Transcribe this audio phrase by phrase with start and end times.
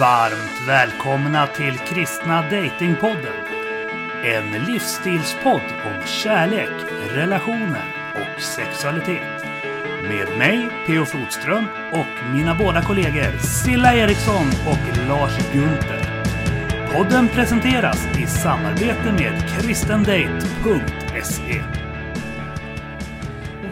[0.00, 3.44] Varmt välkomna till Kristna Datingpodden.
[4.24, 6.70] En livsstilspodd om kärlek,
[7.10, 7.84] relationer
[8.14, 9.44] och sexualitet.
[10.02, 11.04] Med mig, P.O.
[11.04, 16.24] Flodström, och mina båda kollegor Silla Eriksson och Lars Gunther.
[16.92, 21.62] Podden presenteras i samarbete med kristendate.se.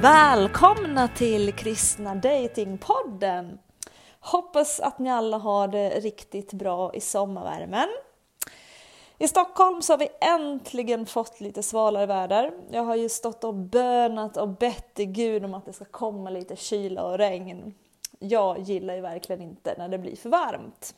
[0.01, 3.59] Välkomna till Kristna Datingpodden!
[4.33, 7.89] Hoppas att ni alla har det riktigt bra i sommarvärmen.
[9.19, 12.53] I Stockholm så har vi äntligen fått lite svalare väder.
[12.71, 16.31] Jag har ju stått och bönat och bett till Gud om att det ska komma
[16.31, 17.75] lite kyla och regn.
[18.19, 20.95] Jag gillar ju verkligen inte när det blir för varmt.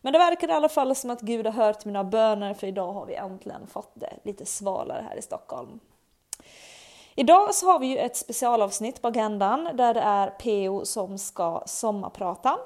[0.00, 2.92] Men det verkar i alla fall som att Gud har hört mina böner för idag
[2.92, 5.80] har vi äntligen fått det lite svalare här i Stockholm.
[7.18, 11.62] Idag så har vi ju ett specialavsnitt på agendan där det är PO som ska
[11.66, 12.58] sommarprata.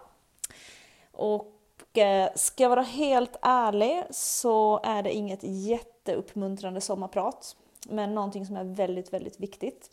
[1.12, 7.56] Och eh, ska jag vara helt ärlig så är det inget jätteuppmuntrande sommarprat,
[7.88, 9.90] men någonting som är väldigt, väldigt viktigt.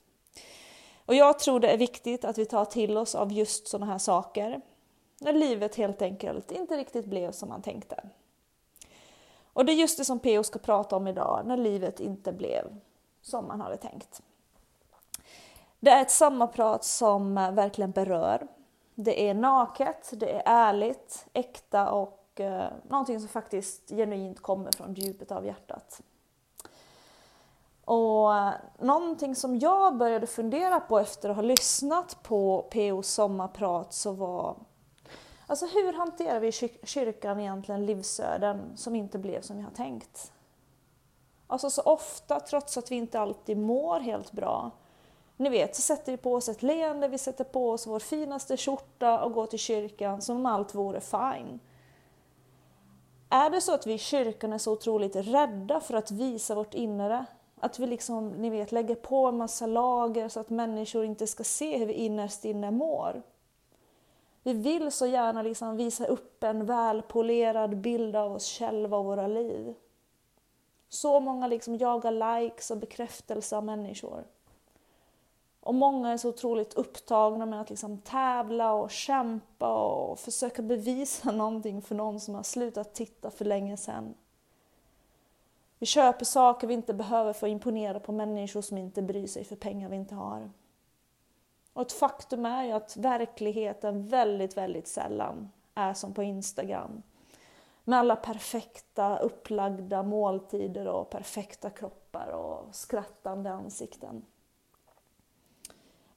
[1.05, 3.99] Och jag tror det är viktigt att vi tar till oss av just sådana här
[3.99, 4.61] saker,
[5.19, 8.03] när livet helt enkelt inte riktigt blev som man tänkte.
[9.53, 12.75] Och det är just det som PO ska prata om idag, när livet inte blev
[13.21, 14.21] som man hade tänkt.
[15.79, 18.47] Det är ett sommarprat som eh, verkligen berör.
[18.95, 24.93] Det är naket, det är ärligt, äkta och eh, någonting som faktiskt genuint kommer från
[24.93, 26.01] djupet av hjärtat.
[27.85, 33.93] Och eh, någonting som jag började fundera på efter att ha lyssnat på POs sommarprat
[33.93, 34.55] så var
[35.47, 36.51] Alltså hur hanterar vi i
[36.83, 40.31] kyrkan egentligen livsöden som inte blev som vi har tänkt?
[41.47, 44.71] Alltså så ofta, trots att vi inte alltid mår helt bra,
[45.39, 48.57] ni vet, så sätter vi på oss ett leende, vi sätter på oss vår finaste
[48.57, 51.59] skjorta och går till kyrkan som om allt vore fine.
[53.29, 56.73] Är det så att vi i kyrkan är så otroligt rädda för att visa vårt
[56.73, 57.25] inre?
[57.59, 61.43] Att vi liksom, ni vet, lägger på en massa lager så att människor inte ska
[61.43, 63.21] se hur vi innerst inne mår.
[64.43, 69.27] Vi vill så gärna liksom visa upp en välpolerad bild av oss själva och våra
[69.27, 69.75] liv.
[70.89, 74.23] Så många liksom jagar likes och bekräftelse av människor.
[75.69, 81.31] Och många är så otroligt upptagna med att liksom tävla och kämpa och försöka bevisa
[81.31, 84.13] någonting för någon som har slutat titta för länge sedan.
[85.79, 89.43] Vi köper saker vi inte behöver för att imponera på människor som inte bryr sig
[89.43, 90.49] för pengar vi inte har.
[91.73, 97.01] Och ett faktum är ju att verkligheten väldigt, väldigt sällan är som på Instagram.
[97.83, 104.25] Med alla perfekta upplagda måltider och perfekta kroppar och skrattande ansikten.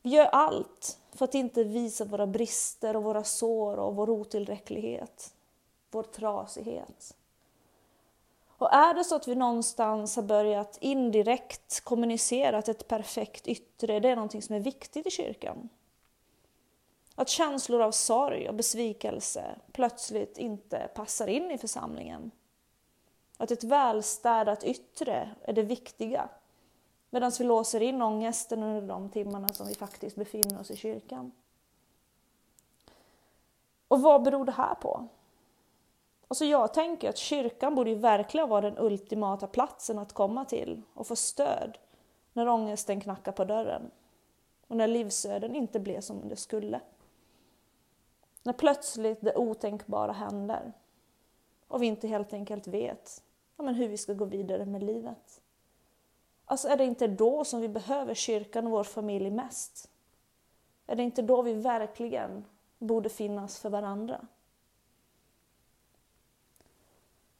[0.03, 5.35] Vi gör allt för att inte visa våra brister och våra sår och vår otillräcklighet,
[5.91, 7.17] vår trasighet.
[8.59, 14.01] Och är det så att vi någonstans har börjat indirekt kommunicera att ett perfekt yttre,
[14.01, 15.69] det är någonting som är viktigt i kyrkan.
[17.15, 22.31] Att känslor av sorg och besvikelse plötsligt inte passar in i församlingen.
[23.37, 26.29] Att ett välstädat yttre är det viktiga
[27.15, 31.33] Medan vi låser in ångesten under de timmarna som vi faktiskt befinner oss i kyrkan.
[33.89, 35.09] Och vad beror det här på?
[36.29, 40.83] Alltså jag tänker att kyrkan borde ju verkligen vara den ultimata platsen att komma till
[40.95, 41.79] och få stöd
[42.33, 43.91] när ångesten knackar på dörren
[44.67, 46.81] och när livsöden inte blev som det skulle.
[48.43, 50.73] När plötsligt det otänkbara händer
[51.69, 53.23] och vi inte helt enkelt vet
[53.57, 55.42] ja, men hur vi ska gå vidare med livet.
[56.53, 59.91] Alltså är det inte då som vi behöver kyrkan och vår familj mest?
[60.87, 62.45] Är det inte då vi verkligen
[62.79, 64.27] borde finnas för varandra?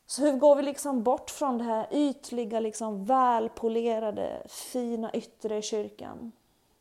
[0.07, 5.63] Så hur går vi liksom bort från det här ytliga, liksom välpolerade, fina yttre i
[5.63, 6.33] kyrkan?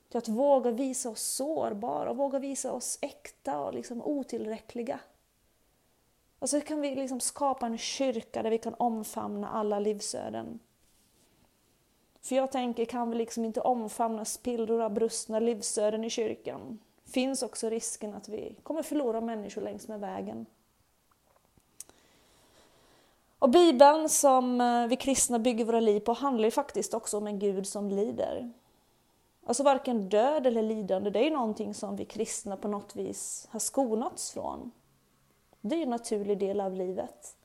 [0.10, 5.00] Till att våga visa oss sårbara och våga visa oss äkta och liksom otillräckliga.
[6.40, 10.60] Alltså hur kan vi liksom skapa en kyrka där vi kan omfamna alla livsöden?
[12.22, 17.44] För jag tänker, kan vi liksom inte omfamna spillror av brustna livsöden i kyrkan, finns
[17.44, 20.46] också risken att vi kommer förlora människor längs med vägen.
[23.40, 27.28] Och Bibeln som eh, vi kristna bygger våra liv på handlar ju faktiskt också om
[27.28, 28.52] en Gud som lider.
[29.46, 33.48] Alltså varken död eller lidande, det är ju någonting som vi kristna på något vis
[33.52, 34.72] har skonats från.
[35.62, 37.36] Det är ju en naturlig del av livet.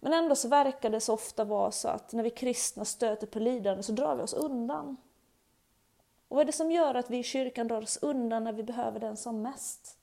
[0.00, 3.38] Men ändå så verkar det så ofta vara så att när vi kristna stöter på
[3.38, 4.96] lidande så drar vi oss undan.
[6.28, 8.62] Och vad är det som gör att vi i kyrkan drar oss undan när vi
[8.62, 9.98] behöver den som mest?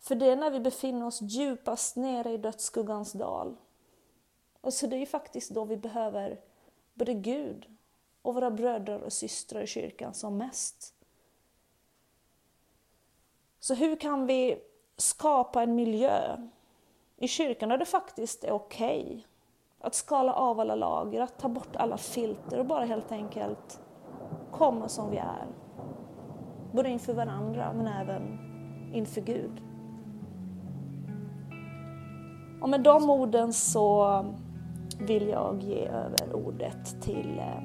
[0.00, 3.56] För det är när vi befinner oss djupast nere i dödsskuggans dal.
[4.60, 6.40] Och så det är ju faktiskt då vi behöver
[6.94, 7.66] både Gud
[8.22, 10.94] och våra bröder och systrar i kyrkan som mest.
[13.60, 14.62] Så hur kan vi
[14.96, 16.48] skapa en miljö
[17.22, 19.22] i kyrkan är det faktiskt okej okay
[19.80, 23.80] att skala av alla lager, att ta bort alla filter och bara helt enkelt
[24.50, 25.46] komma som vi är.
[26.72, 28.38] Både inför varandra men även
[28.94, 29.62] inför Gud.
[32.62, 34.24] Och med de orden så
[35.00, 37.62] vill jag ge över ordet till eh,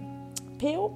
[0.59, 0.95] PO.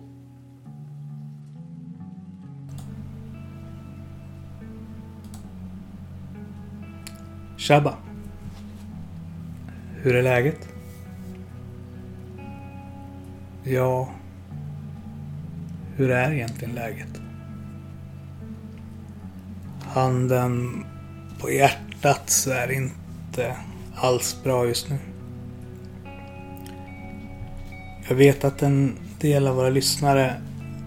[7.58, 8.09] Tjaba!
[10.02, 10.70] Hur är läget?
[13.64, 14.10] Ja,
[15.96, 17.22] hur är egentligen läget?
[19.82, 20.86] Handen
[21.40, 23.56] på hjärtat så är det inte
[23.96, 24.98] alls bra just nu.
[28.10, 30.42] Jag vet att en del av våra lyssnare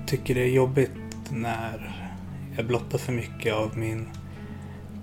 [0.06, 0.90] tycker det är jobbigt
[1.30, 1.96] när
[2.56, 4.08] jag blottar för mycket av min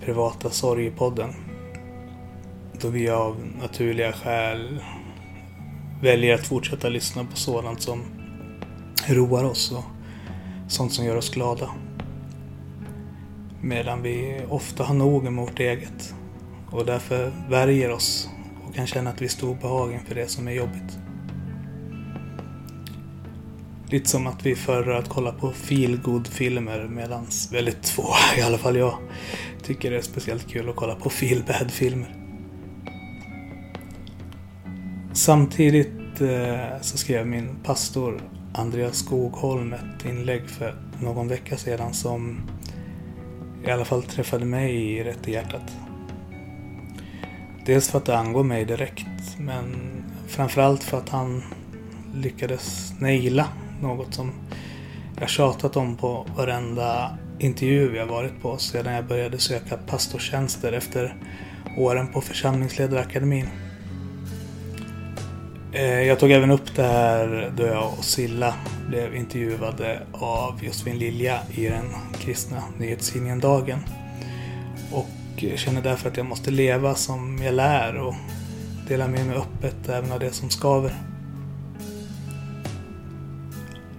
[0.05, 1.48] privata sorg i podden.
[2.81, 4.83] Då vi av naturliga skäl
[6.01, 8.03] väljer att fortsätta lyssna på sådant som
[9.07, 9.83] roar oss och
[10.67, 11.69] sånt som gör oss glada.
[13.61, 16.13] Medan vi ofta har nog med vårt eget
[16.71, 18.29] och därför värjer oss
[18.67, 20.99] och kan känna att vi står obehag inför det som är jobbigt.
[23.89, 28.57] Lite som att vi föredrar att kolla på feelgood filmer medan väldigt få, i alla
[28.57, 28.97] fall jag,
[29.63, 32.18] tycker det är speciellt kul att kolla på feelbad filmer
[35.29, 38.21] Samtidigt eh, så skrev min pastor
[38.53, 42.41] Andreas Skogholm ett inlägg för någon vecka sedan som
[43.67, 45.77] i alla fall träffade mig i rätt i hjärtat.
[47.65, 49.75] Dels för att det angår mig direkt, men
[50.27, 51.43] framförallt för att han
[52.15, 53.47] lyckades naila
[53.81, 54.31] något som
[55.19, 61.15] jag tjatat om på varenda intervju jag varit på sedan jag började söka pastortjänster efter
[61.77, 63.68] åren på församlingsledarakademin.
[65.73, 68.53] Eh, jag tog även upp det här då jag och Silla
[68.87, 71.85] blev intervjuade av Josefin Lilja i den
[72.19, 73.79] kristna nyhetstidningen Dagen.
[74.91, 75.09] Och
[75.55, 78.15] känner därför att jag måste leva som jag lär och
[78.87, 80.93] dela med mig öppet även av det som skaver.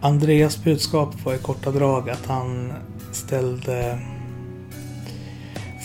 [0.01, 2.73] Andreas budskap var i korta drag att han
[3.13, 3.99] ställde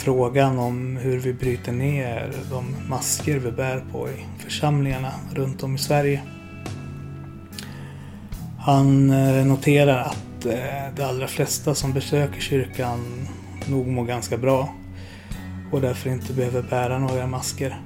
[0.05, 5.75] frågan om hur vi bryter ner de masker vi bär på i församlingarna runt om
[5.75, 6.21] i Sverige.
[8.59, 13.27] Han eh, noterar att eh, de allra flesta som besöker kyrkan
[13.69, 14.73] nog mår ganska bra
[15.71, 17.81] och därför inte behöver bära några masker.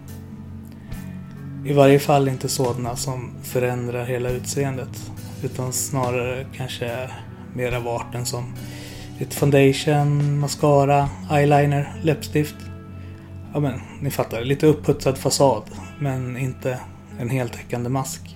[1.66, 5.12] I varje fall inte sådana som förändrar hela utseendet
[5.44, 7.24] utan snarare kanske är
[7.54, 7.84] mer av
[8.26, 8.54] som
[9.20, 12.56] lite foundation, mascara, eyeliner, läppstift.
[13.54, 14.42] Ja men, ni fattar.
[14.42, 15.64] Lite upputsad fasad,
[16.00, 16.80] men inte
[17.20, 18.36] en heltäckande mask.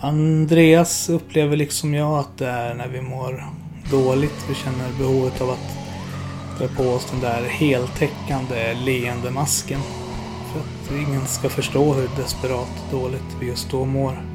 [0.00, 3.44] Andreas upplever liksom jag att det är när vi mår
[3.90, 5.78] dåligt vi känner behovet av att
[6.58, 9.80] dra på oss den där heltäckande leende masken.
[10.52, 14.31] För att ingen ska förstå hur desperat dåligt vi just då mår.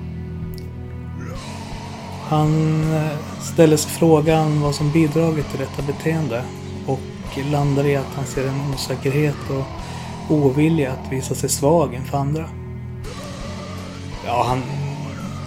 [2.29, 6.43] Han eh, ställer sig frågan vad som bidragit till detta beteende
[6.86, 7.00] och
[7.51, 12.46] landar i att han ser en osäkerhet och ovilja att visa sig svag inför andra.
[14.25, 14.62] Ja, han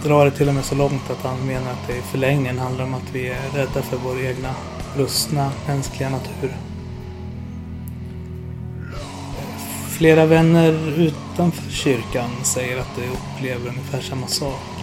[0.03, 2.83] drar det till och med så långt att han menar att det i förlängningen handlar
[2.83, 4.49] om att vi är rädda för vår egna
[4.95, 6.55] brustna mänskliga natur.
[9.89, 14.80] Flera vänner utanför kyrkan säger att de upplever ungefär samma sak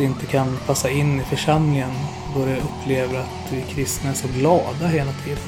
[0.00, 1.90] det inte kan passa in i församlingen
[2.34, 5.42] då de upplever att vi kristna är så glada hela tiden.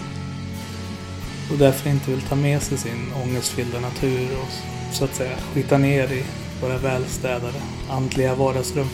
[1.50, 4.52] Och därför inte vill ta med sig sin ångestfyllda natur och
[4.94, 6.24] så att säga skita ner i
[6.62, 7.58] våra välstädade
[7.90, 8.88] andliga vardagsrum.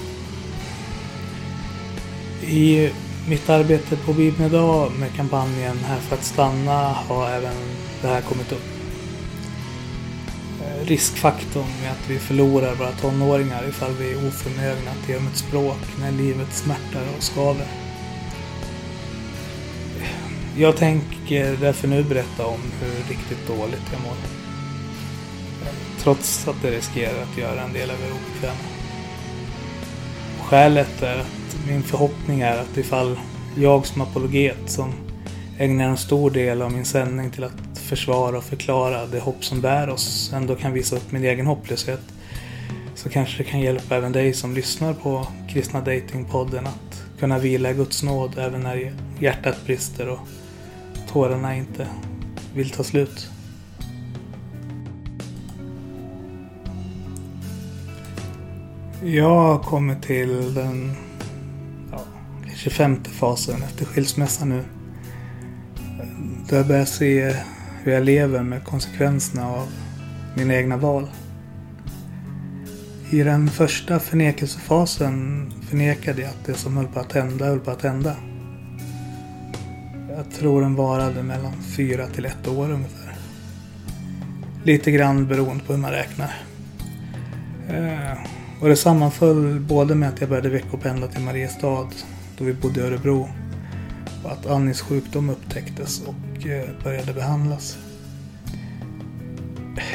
[2.43, 2.91] I
[3.29, 7.57] mitt arbete på Bibeln idag med kampanjen Här för att stanna har även
[8.03, 8.78] det här kommit upp
[10.85, 15.37] riskfaktorn med att vi förlorar våra tonåringar ifall vi är oförmögna att ge dem ett
[15.37, 17.67] språk när livet smärtar och skaver.
[20.57, 24.17] Jag tänker därför nu berätta om hur riktigt dåligt jag mår.
[25.99, 28.69] Trots att det riskerar att göra en del av er obekväma.
[30.41, 33.19] Skälet är att min förhoppning är att ifall
[33.57, 34.93] jag som apologet, som
[35.59, 39.61] ägnar en stor del av min sändning till att försvara och förklara det hopp som
[39.61, 42.01] bär oss, ändå kan visa upp min egen hopplöshet,
[42.95, 47.71] så kanske det kan hjälpa även dig som lyssnar på Kristna Datingpodden att kunna vila
[47.71, 50.19] i Guds nåd även när hjärtat brister och
[51.13, 51.87] tårarna inte
[52.55, 53.31] vill ta slut.
[59.05, 60.95] Jag har kommit till den
[61.93, 62.01] ja,
[62.57, 64.65] 25 fasen efter skilsmässan nu.
[66.49, 67.35] Då jag börjar se
[67.83, 69.69] hur jag lever med konsekvenserna av
[70.37, 71.07] mina egna val.
[73.11, 77.71] I den första förnekelsefasen förnekade jag att det som höll på att hända höll på
[77.71, 78.17] att hända.
[80.17, 83.17] Jag tror den varade mellan fyra till ett år ungefär.
[84.65, 86.35] Lite grann beroende på hur man räknar.
[87.69, 88.19] Eh,
[88.61, 91.89] och det sammanföll både med att jag började veckopendla till Mariestad
[92.39, 93.29] då vi bodde i Örebro
[94.25, 97.79] att Annis sjukdom upptäcktes och eh, började behandlas.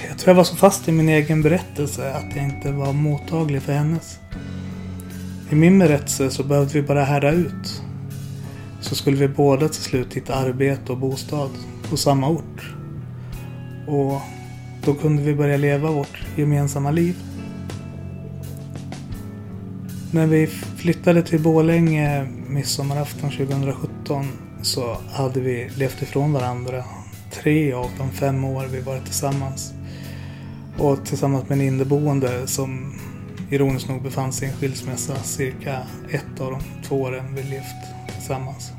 [0.09, 3.61] Jag tror jag var så fast i min egen berättelse att jag inte var mottaglig
[3.61, 4.19] för hennes.
[5.49, 7.81] I min berättelse så behövde vi bara härda ut.
[8.81, 11.49] Så skulle vi båda till slut hitta arbete och bostad
[11.89, 12.75] på samma ort.
[13.87, 14.21] Och
[14.85, 17.15] då kunde vi börja leva vårt gemensamma liv.
[20.13, 24.25] När vi flyttade till Bålänge midsommarafton 2017
[24.61, 26.83] så hade vi levt ifrån varandra
[27.31, 29.73] tre av de fem år vi varit tillsammans.
[30.77, 32.99] Och tillsammans med en inneboende som
[33.49, 35.77] ironiskt nog befann sig i en skilsmässa cirka
[36.11, 38.71] ett av de två åren vi levt tillsammans.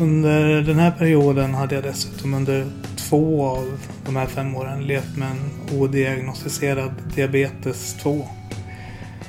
[0.00, 5.16] Under den här perioden hade jag dessutom under två av de här fem åren levt
[5.16, 8.28] med en odiagnostiserad diabetes 2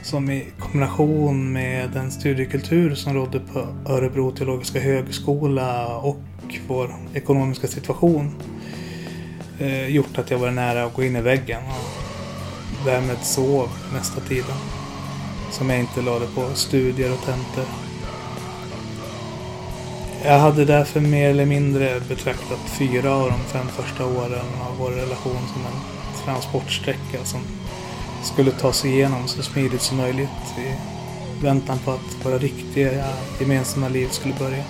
[0.07, 6.17] som i kombination med den studiekultur som rådde på Örebro teologiska högskola och
[6.67, 8.35] vår ekonomiska situation
[9.59, 14.21] eh, gjort att jag var nära att gå in i väggen och därmed sov mesta
[14.21, 14.55] tiden.
[15.51, 17.65] Som jag inte lade på studier och tentor.
[20.23, 24.91] Jag hade därför mer eller mindre betraktat fyra av de fem första åren av vår
[24.91, 25.81] relation som en
[26.25, 27.41] transportsträcka som
[28.24, 30.75] skulle ta sig igenom så smidigt som möjligt i
[31.45, 34.63] väntan på att våra riktiga gemensamma liv skulle börja.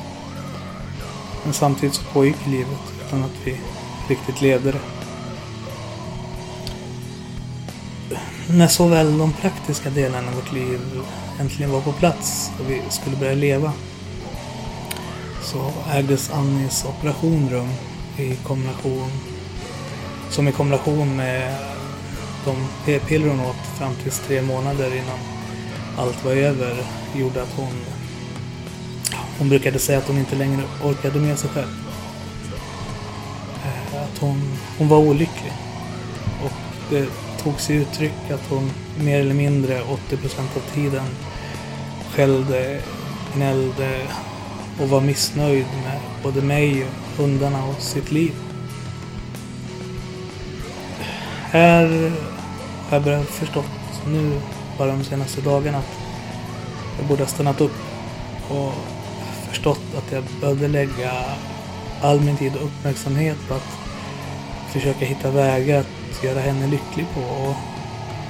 [1.43, 3.59] Men samtidigt så pågick livet utan att vi
[4.09, 4.79] riktigt levde det.
[8.49, 10.79] När såväl de praktiska delarna av vårt liv
[11.39, 13.73] äntligen var på plats och vi skulle börja leva
[15.43, 17.69] så ägdes Annis operation rum
[18.17, 19.11] i kombination
[20.29, 21.55] som i kombination med
[22.47, 25.19] de p-piller hon åt fram till tre månader innan
[25.97, 26.75] allt var över
[27.15, 27.71] gjorde att hon
[29.37, 31.67] hon brukade säga att hon inte längre orkade med sig själv.
[33.65, 35.51] Eh, att hon, hon var olycklig.
[36.43, 36.51] Och
[36.89, 37.07] det
[37.43, 39.85] tog sig uttryck att hon mer eller mindre 80%
[40.55, 41.05] av tiden
[42.11, 42.81] skällde,
[43.35, 44.01] gnällde
[44.81, 46.85] och var missnöjd med både mig,
[47.17, 48.33] hundarna och sitt liv.
[51.51, 52.11] Här
[52.89, 53.65] har jag börjat förstått
[54.07, 54.41] nu,
[54.77, 55.99] bara de senaste dagarna, att
[56.97, 57.75] jag borde ha stannat upp
[58.49, 58.73] och
[59.49, 61.11] förstått att jag behövde lägga
[62.01, 63.77] all min tid och uppmärksamhet på att
[64.71, 67.21] försöka hitta vägar att göra henne lycklig på.
[67.21, 67.55] Och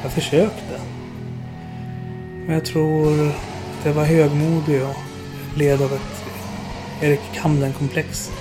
[0.03, 0.81] jag försökte.
[2.45, 4.95] Men jag tror att jag var högmodig och
[5.57, 6.23] led av ett
[7.01, 8.31] Erik Kamden-komplex.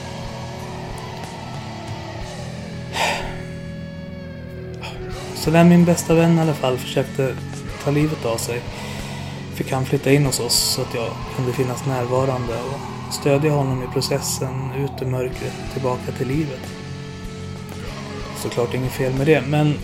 [5.47, 7.37] Så när min bästa vän i alla fall försökte
[7.85, 8.61] ta livet av sig
[9.55, 13.83] fick han flytta in hos oss så att jag kunde finnas närvarande och stödja honom
[13.83, 16.61] i processen ut ur mörkret tillbaka till livet.
[18.37, 19.75] Såklart inget fel med det, men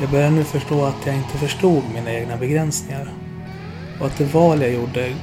[0.00, 3.12] jag börjar nu förstå att jag inte förstod mina egna begränsningar.
[4.00, 5.14] Och att det val jag gjorde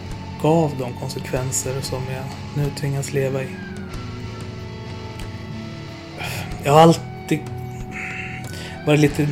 [0.41, 2.25] gav de konsekvenser som jag
[2.63, 3.49] nu tvingas leva i.
[6.63, 7.14] Jag har alltid
[8.85, 9.27] varit lite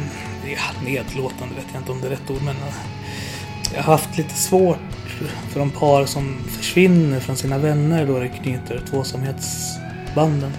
[0.46, 2.74] ja, nedlåtande, vet jag inte om det är rätt ord, men eh,
[3.76, 4.78] jag har haft lite svårt
[5.50, 10.52] för de par som försvinner från sina vänner då det knyter tvåsamhetsbanden.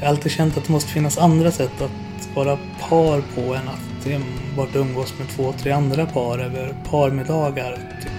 [0.00, 3.68] Jag har alltid känt att det måste finnas andra sätt att vara par på än
[3.68, 7.78] att enbart umgås med två, tre andra par över parmiddagar.
[8.02, 8.12] Typ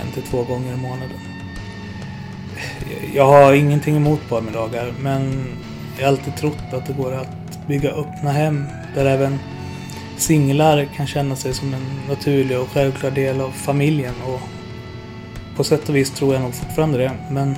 [0.00, 1.18] en till två gånger i månaden.
[3.14, 5.46] Jag har ingenting emot parmiddagar men
[5.98, 9.38] jag har alltid trott att det går att bygga öppna hem där även
[10.16, 14.40] singlar kan känna sig som en naturlig och självklar del av familjen och
[15.56, 17.12] på sätt och vis tror jag nog fortfarande det.
[17.30, 17.56] Men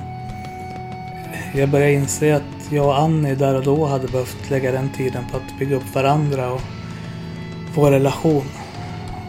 [1.54, 5.24] jag börjar inse att jag och Annie där och då hade behövt lägga den tiden
[5.30, 6.60] på att bygga upp varandra och
[7.74, 8.46] vår relation.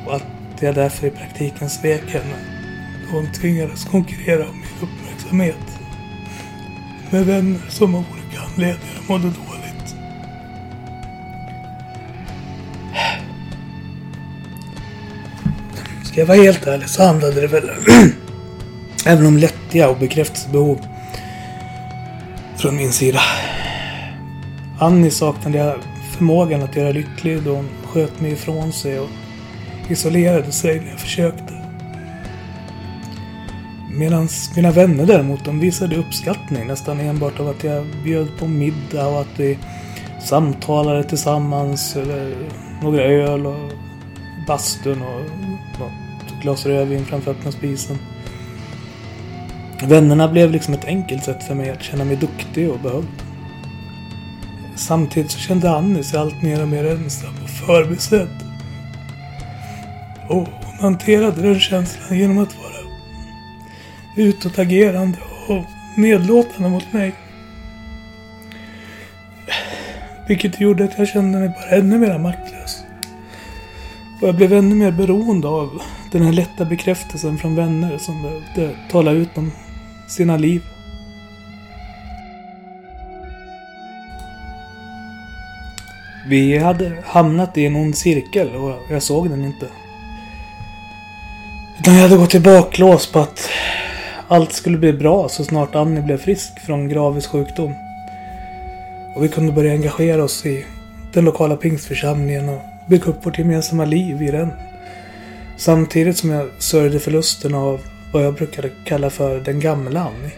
[0.05, 0.23] Och att
[0.59, 2.35] jag därför i praktiken svek henne.
[3.03, 5.79] Då hon tvingades konkurrera om min uppmärksamhet.
[7.09, 9.62] Med vänner som av olika anledningar mådde dåligt.
[16.13, 17.69] Ska jag vara helt ärlig så handlade det väl
[19.05, 20.79] även om lättja och bekräftelsebehov
[22.57, 23.19] från min sida.
[24.79, 25.75] Annie saknade jag
[26.17, 29.09] förmågan att göra lycklig då hon sköt mig ifrån sig och
[29.89, 31.53] isolerade sig när jag försökte.
[33.91, 39.07] Medan mina vänner däremot, de visade uppskattning nästan enbart av att jag bjöd på middag
[39.07, 39.57] och att vi
[40.23, 42.35] samtalade tillsammans eller
[42.81, 43.71] några öl och
[44.47, 45.42] bastun och
[46.43, 47.97] glas rödvin framför öppna spisen.
[49.83, 53.23] Vännerna blev liksom ett enkelt sätt för mig att känna mig duktig och behövd.
[54.75, 58.37] Samtidigt så kände Annie sig allt mer och mer ensam och förbisedd.
[60.29, 62.73] Och hon hanterade den känslan genom att vara
[64.15, 65.63] utåtagerande och
[65.97, 67.13] nedlåtande mot mig.
[70.27, 72.52] Vilket gjorde att jag kände mig bara ännu mer maktlös.
[74.23, 78.75] Och jag blev ännu mer beroende av den här lätta bekräftelsen från vänner som behövde
[78.91, 79.51] tala ut om
[80.07, 80.61] sina liv.
[86.27, 89.67] Vi hade hamnat i en ond cirkel och jag såg den inte.
[91.79, 93.49] Utan jag hade gått i baklås på att
[94.27, 97.73] allt skulle bli bra så snart Annie blev frisk från Gravis sjukdom.
[99.15, 100.65] Och vi kunde börja engagera oss i
[101.13, 104.49] den lokala pingstförsamlingen och bygga upp vårt gemensamma liv i den.
[105.57, 107.81] Samtidigt som jag sörjde förlusten av
[108.13, 110.31] vad jag brukade kalla för den gamla Annie.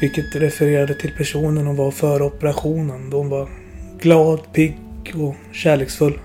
[0.00, 3.48] Vilket refererade till personen hon var före operationen då hon var
[4.00, 4.76] glad, pigg
[5.14, 6.18] och kärleksfull.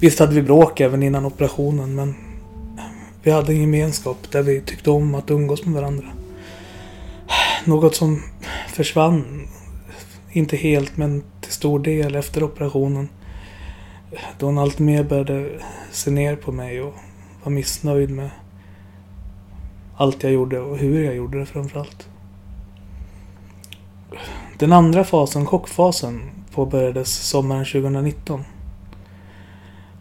[0.00, 2.14] Visst hade vi bråk även innan operationen men
[3.22, 6.06] vi hade en gemenskap där vi tyckte om att umgås med varandra.
[7.64, 8.22] Något som
[8.68, 9.48] försvann,
[10.36, 13.08] inte helt men till stor del efter operationen.
[14.38, 15.48] Då hon alltmer började
[15.90, 16.94] se ner på mig och
[17.42, 18.30] var missnöjd med
[19.96, 22.08] allt jag gjorde och hur jag gjorde det framförallt.
[24.58, 28.44] Den andra fasen, chockfasen, påbörjades sommaren 2019.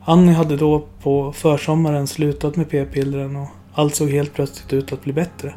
[0.05, 5.03] Annie hade då på försommaren slutat med p-pillren och allt såg helt plötsligt ut att
[5.03, 5.53] bli bättre.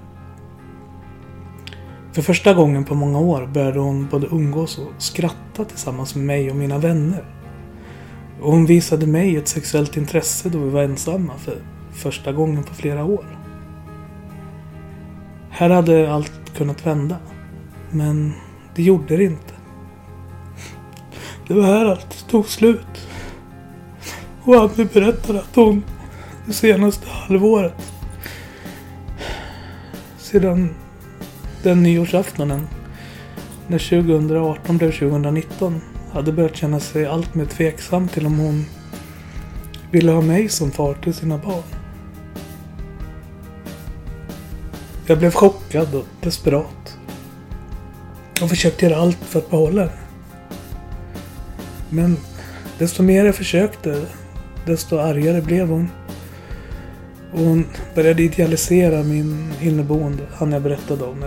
[2.16, 6.50] För första gången på många år började hon både umgås och skratta tillsammans med mig
[6.50, 7.24] och mina vänner.
[8.40, 11.58] Och hon visade mig ett sexuellt intresse då vi var ensamma för
[11.92, 13.38] första gången på flera år.
[15.50, 17.16] Här hade allt kunnat vända.
[17.90, 18.32] Men
[18.74, 19.54] det gjorde det inte.
[21.48, 23.08] Det var här allt tog slut.
[24.42, 25.84] Och Annie berättade att hon
[26.46, 27.92] det senaste halvåret
[30.18, 30.74] sedan
[31.66, 32.66] den nyårsaftonen
[33.66, 35.80] när 2018 blev 2019
[36.12, 38.64] hade börjat känna sig allt mer tveksam till om hon
[39.90, 41.62] ville ha mig som far till sina barn.
[45.06, 46.98] Jag blev chockad och desperat.
[48.42, 49.92] Och försökte göra allt för att behålla henne.
[51.90, 52.16] Men
[52.78, 54.06] desto mer jag försökte,
[54.66, 55.88] desto argare blev hon.
[57.32, 61.24] Och hon började idealisera min inneboende, han jag berättade om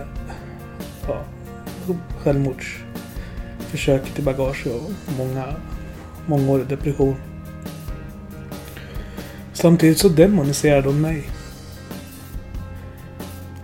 [2.24, 5.46] självmordsförsök till i bagage och många,
[6.26, 7.16] mångårig depression.
[9.54, 11.30] Samtidigt så demoniserade hon mig.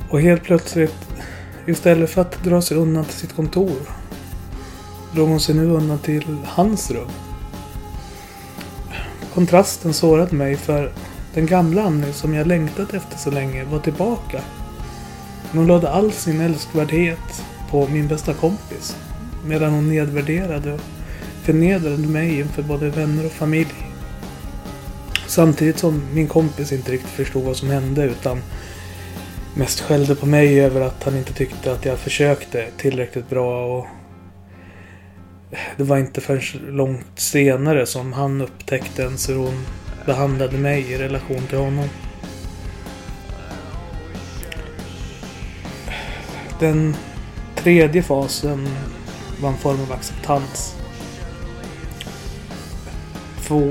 [0.10, 0.96] Och helt plötsligt,
[1.66, 3.80] istället för att dra sig undan till sitt kontor,
[5.14, 7.10] drog hon sig nu undan till hans rum.
[9.34, 10.92] Kontrasten sårade mig för
[11.34, 14.42] den gamla Annie som jag längtat efter så länge var tillbaka.
[15.52, 18.98] Men hon lade all sin älskvärdhet på min bästa kompis.
[19.46, 20.82] Medan hon nedvärderade och
[21.44, 23.74] förnedrade mig inför både vänner och familj.
[25.28, 28.42] Samtidigt som min kompis inte riktigt förstod vad som hände utan
[29.56, 33.88] mest skällde på mig över att han inte tyckte att jag försökte tillräckligt bra och
[35.78, 39.66] det var inte förrän långt senare som han upptäckte ens hur hon
[40.06, 41.90] behandlade mig i relation till honom.
[46.60, 46.96] Den
[47.66, 48.68] tredje fasen
[49.42, 50.76] var en form av acceptans.
[53.48, 53.62] Två,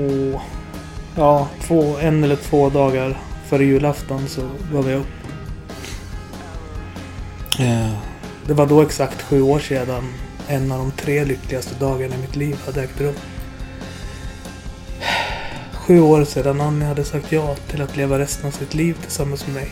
[1.15, 4.41] ja, två, en eller två dagar före julafton så
[4.73, 5.07] gav jag upp.
[7.59, 7.93] Eh,
[8.47, 10.13] Det var då exakt sju år sedan
[10.47, 13.15] en av de tre lyckligaste dagarna i mitt liv hade ägt rum.
[15.73, 19.45] Sju år sedan Annie hade sagt ja till att leva resten av sitt liv tillsammans
[19.47, 19.71] med mig.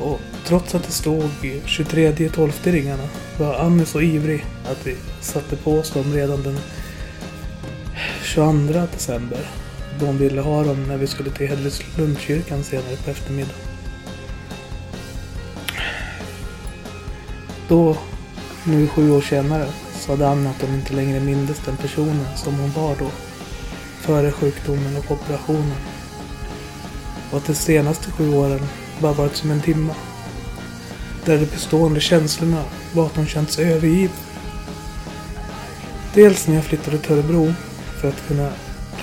[0.00, 1.30] Och trots att det stod
[1.64, 6.58] 23 12 ringarna var Annie så ivrig att vi satte på oss dem redan den
[8.22, 9.50] 22 december.
[10.00, 13.56] Då hon ville ha dem när vi skulle till Hedvigslundskyrkan senare på eftermiddagen.
[17.68, 17.96] Då,
[18.64, 22.70] nu sju år senare, sade Anna att hon inte längre mindes den personen som hon
[22.70, 23.10] var då.
[24.00, 25.78] Före sjukdomen och operationen.
[27.30, 28.60] Och att de senaste sju åren
[29.00, 29.94] bara varit som en timme.
[31.24, 34.16] Där de bestående känslorna var att hon känt sig övergiven.
[36.14, 37.54] Dels när jag flyttade till Örebro
[38.00, 38.48] för att kunna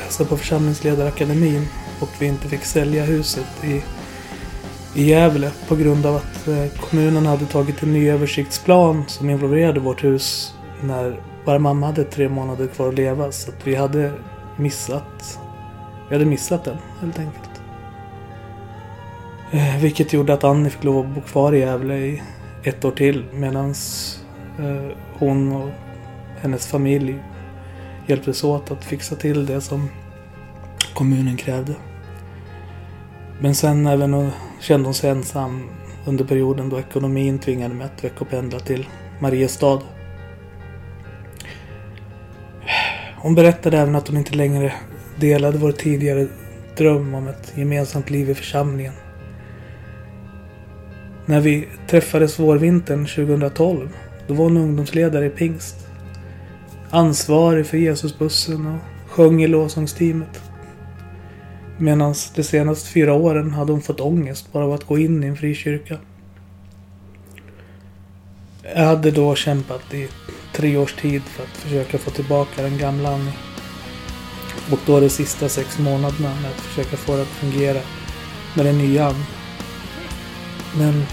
[0.03, 1.67] läsa på församlingsledarakademin
[1.99, 3.83] och vi inte fick sälja huset i,
[4.95, 9.79] i Gävle på grund av att eh, kommunen hade tagit en ny översiktsplan som involverade
[9.79, 10.53] vårt hus
[10.83, 14.11] när bara mamma hade tre månader kvar att leva så att vi hade
[14.57, 15.39] missat
[16.09, 17.50] vi hade missat den helt enkelt.
[19.53, 22.21] Eh, vilket gjorde att Annie fick lov att bo kvar i Gävle i
[22.63, 23.73] ett år till medan
[24.59, 25.69] eh, hon och
[26.41, 27.19] hennes familj
[28.07, 29.89] hjälptes åt att fixa till det som
[30.93, 31.73] kommunen krävde.
[33.39, 35.69] Men sen även eh, kände hon sig ensam
[36.05, 38.87] under perioden då ekonomin tvingade mig att veckopendla till
[39.19, 39.81] Mariestad.
[43.17, 44.73] Hon berättade även att hon inte längre
[45.15, 46.27] delade vår tidigare
[46.77, 48.93] dröm om ett gemensamt liv i församlingen.
[51.31, 53.89] När vi träffades vårvintern 2012,
[54.27, 55.75] då var hon ungdomsledare i pingst.
[56.89, 60.41] Ansvarig för Jesusbussen och sjöng i lovsångsteamet.
[61.77, 65.27] Medan de senaste fyra åren hade hon fått ångest bara av att gå in i
[65.27, 65.97] en frikyrka.
[68.75, 70.07] Jag hade då kämpat i
[70.53, 73.33] tre års tid för att försöka få tillbaka den gamla Annie.
[74.71, 77.79] Och då de sista sex månaderna med att försöka få det att fungera
[78.55, 79.25] med den nya Annie.
[80.77, 81.03] Men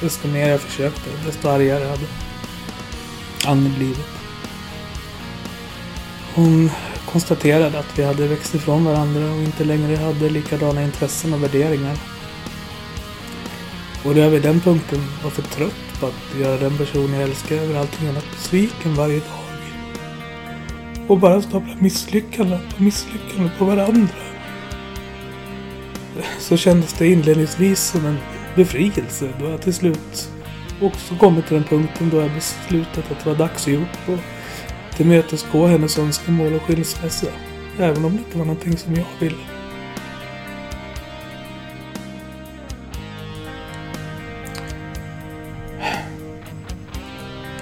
[0.00, 2.06] desto mer jag försökte, desto argare hade
[3.46, 4.08] Anne blivit.
[6.34, 6.70] Hon
[7.06, 11.96] konstaterade att vi hade växt ifrån varandra och inte längre hade likadana intressen och värderingar.
[14.04, 17.22] Och då jag vid den punkten var för trött på att göra den person jag
[17.22, 19.48] älskar över allting annat besviken varje dag.
[21.08, 24.14] Och bara stapla misslyckanden på misslyckanden på varandra.
[26.38, 28.18] Så kändes det inledningsvis som en
[28.54, 30.30] befrielse då jag till slut
[30.82, 34.08] också kommit till den punkten då jag beslutat att det var dags att ge upp
[34.08, 34.18] och
[34.96, 37.26] tillmötesgå hennes önskemål och skilsmässa.
[37.78, 39.36] Även om det inte var någonting som jag ville.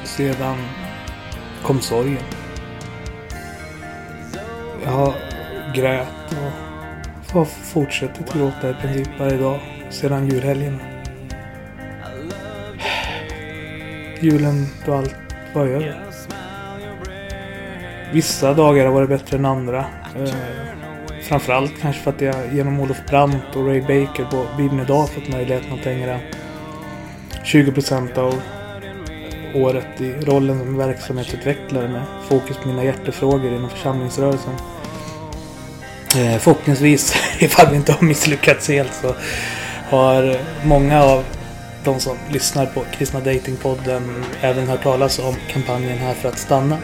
[0.05, 0.57] Sedan
[1.62, 2.22] kom sorgen.
[4.85, 5.14] Jag
[5.75, 10.81] grät och har fortsätter gråta i princip varje dag sedan julhelgen.
[14.20, 15.16] Julen då allt
[15.55, 16.03] var över.
[18.12, 19.79] Vissa dagar har varit bättre än andra.
[20.16, 20.31] Eh,
[21.22, 25.29] framförallt kanske för att jag genom Olof Brandt och Ray Baker på Bibeln idag fått
[25.29, 26.18] möjligheten att ägna
[27.44, 28.42] 20% av
[29.55, 34.55] året i rollen som verksamhetsutvecklare med fokus på mina hjärtefrågor inom församlingsrörelsen.
[36.16, 39.14] Eh, förhoppningsvis, ifall vi inte har misslyckats helt, så
[39.88, 41.25] har många av
[41.85, 46.79] de som lyssnar på Kristna Datingpodden även hört talas om kampanjen Här för att stanna.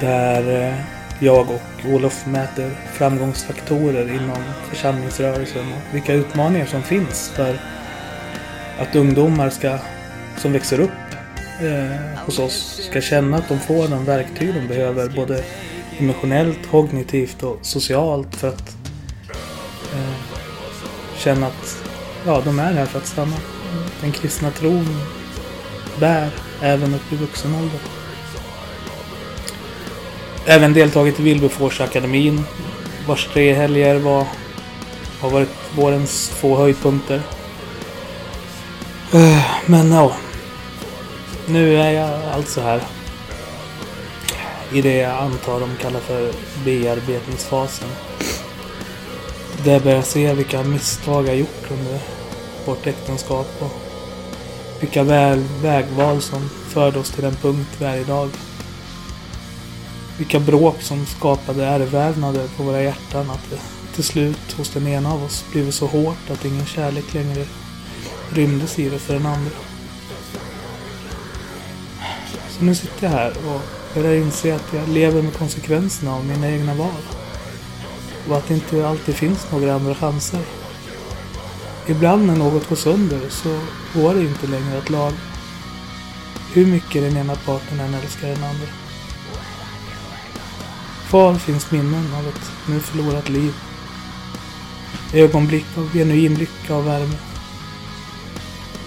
[0.00, 0.74] Där eh,
[1.20, 7.58] jag och Olof mäter framgångsfaktorer inom församlingsrörelsen och vilka utmaningar som finns för
[8.78, 9.78] att ungdomar ska,
[10.36, 10.90] som växer upp
[11.60, 15.44] eh, hos oss ska känna att de får de verktyg de behöver både
[15.98, 18.77] emotionellt, kognitivt och socialt för att
[21.18, 21.84] känna att
[22.26, 23.36] ja, de är här för att stanna.
[24.00, 25.00] Den kristna tron
[26.00, 26.30] bär
[26.62, 27.80] även upp i vuxen ålder.
[30.46, 32.44] Även deltagit i Vilberforsakademin
[33.06, 34.26] vars tre helger var,
[35.20, 37.22] har varit vårens få höjdpunkter.
[39.14, 40.12] Eh, men ja,
[41.46, 42.80] nu är jag alltså här.
[44.72, 46.32] I det jag antar de kallar för
[46.64, 47.88] bearbetningsfasen.
[49.64, 52.00] Där jag börjar se vilka misstag jag gjort under
[52.66, 53.72] vårt äktenskap och
[54.80, 58.28] vilka väl, vägval som förde oss till den punkt vi är idag.
[60.18, 63.58] Vilka bråk som skapade ärrvävnader på våra hjärtan att det
[63.94, 67.44] till slut hos den ena av oss blivit så hårt att ingen kärlek längre
[68.30, 69.50] rymdes i det för den andra.
[72.48, 73.60] Så nu sitter jag här och
[73.94, 77.17] börjar inse att jag lever med konsekvenserna av mina egna val.
[78.28, 80.40] Och att det inte alltid finns några andra chanser.
[81.86, 83.60] Ibland när något går sönder så
[83.94, 85.16] går det inte längre att laga.
[86.52, 88.66] Hur mycket den ena parten än älskar den andra.
[91.08, 93.54] Kvar finns minnen av ett nu förlorat liv.
[95.14, 97.16] Ögonblick av genuin lycka och värme.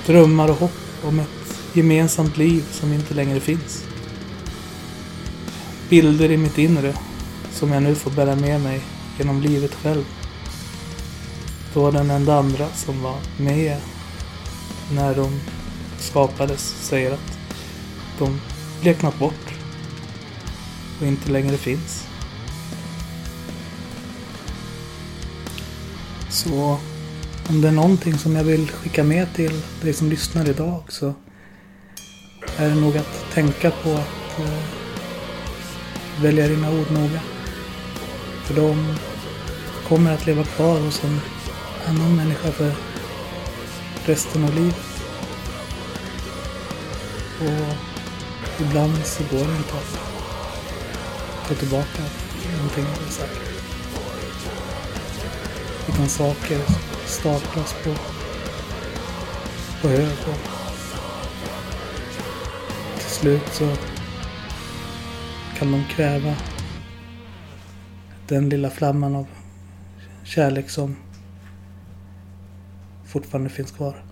[0.06, 3.84] Drömmar och hopp om ett gemensamt liv som inte längre finns.
[5.90, 6.94] Bilder i mitt inre
[7.52, 8.82] som jag nu får bära med mig
[9.18, 10.06] genom livet själv.
[11.74, 13.78] Då den enda andra som var med
[14.92, 15.40] när de
[16.00, 17.38] skapades säger att
[18.20, 18.42] de
[18.82, 19.54] bleknat bort
[21.00, 22.08] och inte längre finns.
[26.30, 26.78] Så
[27.50, 31.14] om det är någonting som jag vill skicka med till dig som lyssnar idag så
[32.58, 34.64] är det nog att tänka på att eh,
[36.22, 37.22] välja dina ord noga.
[38.52, 38.96] För de
[39.88, 41.22] kommer att leva kvar hos en
[41.88, 42.72] annan människa för
[44.06, 44.76] resten av livet.
[47.40, 47.76] Och
[48.62, 50.00] ibland så går det inte att
[51.48, 52.04] ta tillbaka
[52.56, 53.40] någonting av det sagt.
[55.90, 56.60] Utan saker
[57.06, 57.96] staplas på,
[59.82, 60.50] på hög och
[63.00, 63.68] till slut så
[65.58, 66.36] kan de kräva
[68.32, 69.28] den lilla flamman av
[70.24, 70.96] kärlek som
[73.06, 74.04] fortfarande finns kvar.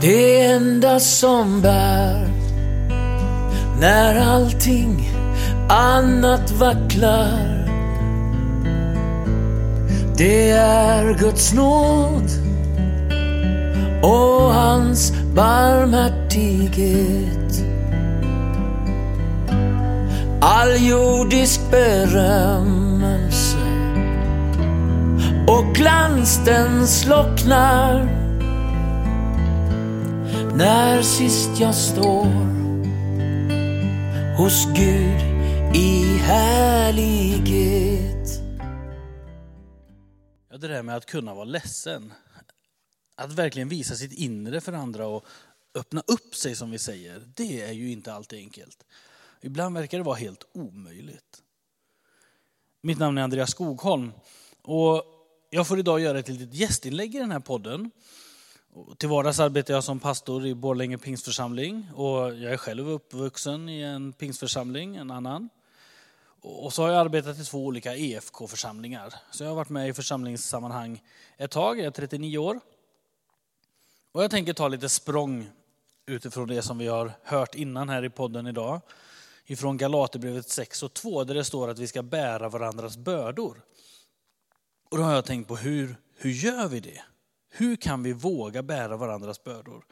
[0.00, 2.25] Det enda som bär
[3.80, 5.10] när allting
[5.68, 7.66] annat vacklar.
[10.16, 12.30] Det är Guds nåd
[14.02, 17.62] och hans barmhärtighet.
[20.40, 23.56] All jordisk berömmelse
[25.48, 28.08] och glans den slocknar
[30.54, 32.55] när sist jag står
[34.36, 35.20] hos Gud
[35.74, 37.48] i härlighet.
[40.50, 42.12] Ja, det där med att kunna vara ledsen.
[43.14, 45.24] Att verkligen visa sitt inre för andra och
[45.74, 47.22] öppna upp sig som vi säger.
[47.34, 48.84] Det är ju inte alltid enkelt.
[49.40, 51.42] Ibland verkar det vara helt omöjligt.
[52.82, 54.12] Mitt namn är Andreas Skogholm
[54.62, 55.04] och
[55.50, 57.90] jag får idag göra ett litet gästinlägg i den här podden.
[58.98, 63.80] Till vardags arbetar jag som pastor i Borlänge pingstförsamling och jag är själv uppvuxen i
[63.80, 65.48] en pingstförsamling, en annan.
[66.40, 69.14] Och så har jag arbetat i två olika EFK-församlingar.
[69.30, 71.02] Så jag har varit med i församlingssammanhang
[71.36, 72.60] ett tag, jag är 39 år.
[74.12, 75.50] Och jag tänker ta lite språng
[76.06, 78.80] utifrån det som vi har hört innan här i podden idag.
[79.46, 83.62] Ifrån Galaterbrevet 6 och 2 där det står att vi ska bära varandras bördor.
[84.90, 87.02] Och då har jag tänkt på hur, hur gör vi det?
[87.58, 89.84] Hur kan vi våga bära varandras bördor?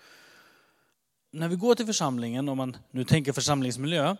[1.33, 4.17] När vi går till församlingen, om man nu tänker församlingsmiljö,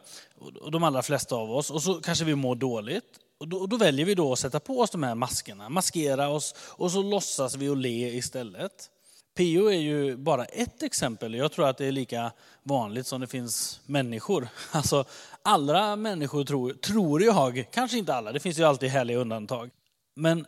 [0.61, 3.77] och de allra flesta av oss, och så kanske vi mår dåligt, och då, då,
[3.77, 7.57] väljer vi då att sätta på oss de här maskerna, maskera oss, och så låtsas
[7.57, 8.91] vi och le istället.
[9.37, 11.35] PO är ju bara ett exempel.
[11.35, 14.49] Jag tror att det är lika vanligt som det finns människor.
[14.71, 15.05] Alltså,
[15.43, 19.71] alla människor tror, tror jag, kanske inte alla, det finns ju alltid härliga undantag,
[20.15, 20.47] men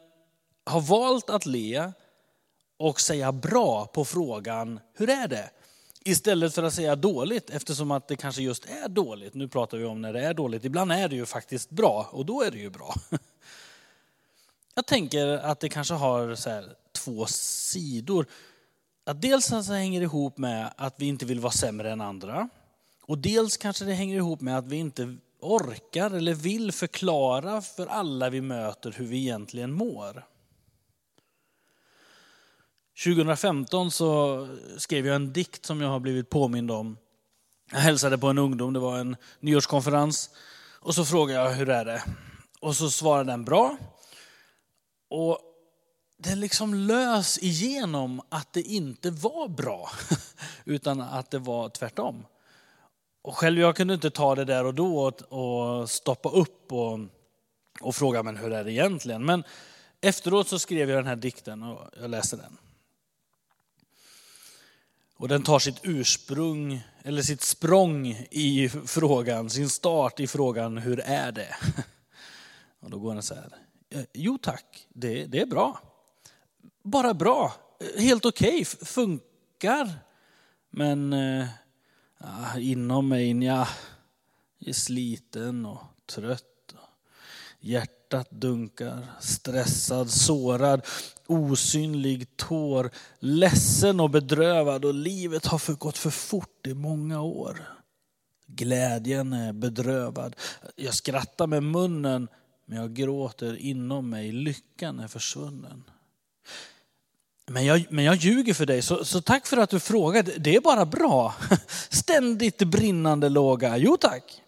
[0.66, 1.92] har valt att le
[2.76, 5.50] och säga bra på frågan hur är det?
[6.04, 9.34] Istället för att säga dåligt eftersom att det kanske just är dåligt.
[9.34, 10.64] Nu pratar vi om när det är dåligt.
[10.64, 12.94] Ibland är det ju faktiskt bra och då är det ju bra.
[14.74, 16.36] Jag tänker att det kanske har
[16.92, 18.26] två sidor.
[19.04, 22.48] Att dels alltså hänger ihop med att vi inte vill vara sämre än andra.
[23.02, 27.86] Och dels kanske det hänger ihop med att vi inte orkar eller vill förklara för
[27.86, 30.24] alla vi möter hur vi egentligen mår.
[33.04, 36.96] 2015 så skrev jag en dikt som jag har blivit påmind om.
[37.72, 40.30] Jag hälsade på en ungdom, det var en nyårskonferens.
[40.80, 42.02] Och så frågade jag hur är det?
[42.60, 43.76] Och så svarade den bra.
[45.10, 45.40] Och
[46.18, 49.90] det liksom lös igenom att det inte var bra,
[50.64, 52.26] utan att det var tvärtom.
[53.22, 56.98] och själv jag kunde inte ta det där och då och, och stoppa upp och,
[57.80, 59.24] och fråga men hur är det egentligen.
[59.24, 59.44] Men
[60.00, 62.56] efteråt så skrev jag den här dikten och jag läste den.
[65.18, 71.00] Och den tar sitt ursprung, eller sitt språng i frågan, sin start i frågan hur
[71.00, 71.56] är det?
[72.80, 73.56] Och då går den så här.
[73.90, 75.80] Eh, jo tack, det, det är bra.
[76.82, 78.64] Bara bra, eh, helt okej, okay.
[78.64, 79.90] funkar.
[80.70, 81.12] Men
[82.18, 83.68] ja, inom mig, ja,
[84.58, 86.74] är sliten och trött.
[88.16, 90.86] Hjärtat dunkar, stressad, sårad,
[91.26, 97.62] osynlig tår, ledsen och bedrövad och livet har för gått för fort i många år.
[98.46, 100.36] Glädjen är bedrövad.
[100.76, 102.28] Jag skrattar med munnen
[102.66, 104.32] men jag gråter inom mig.
[104.32, 105.84] Lyckan är försvunnen.
[107.46, 110.32] Men jag, men jag ljuger för dig, så, så tack för att du frågade.
[110.38, 111.34] Det är bara bra.
[111.90, 113.76] Ständigt brinnande låga.
[113.76, 114.42] Jo tack,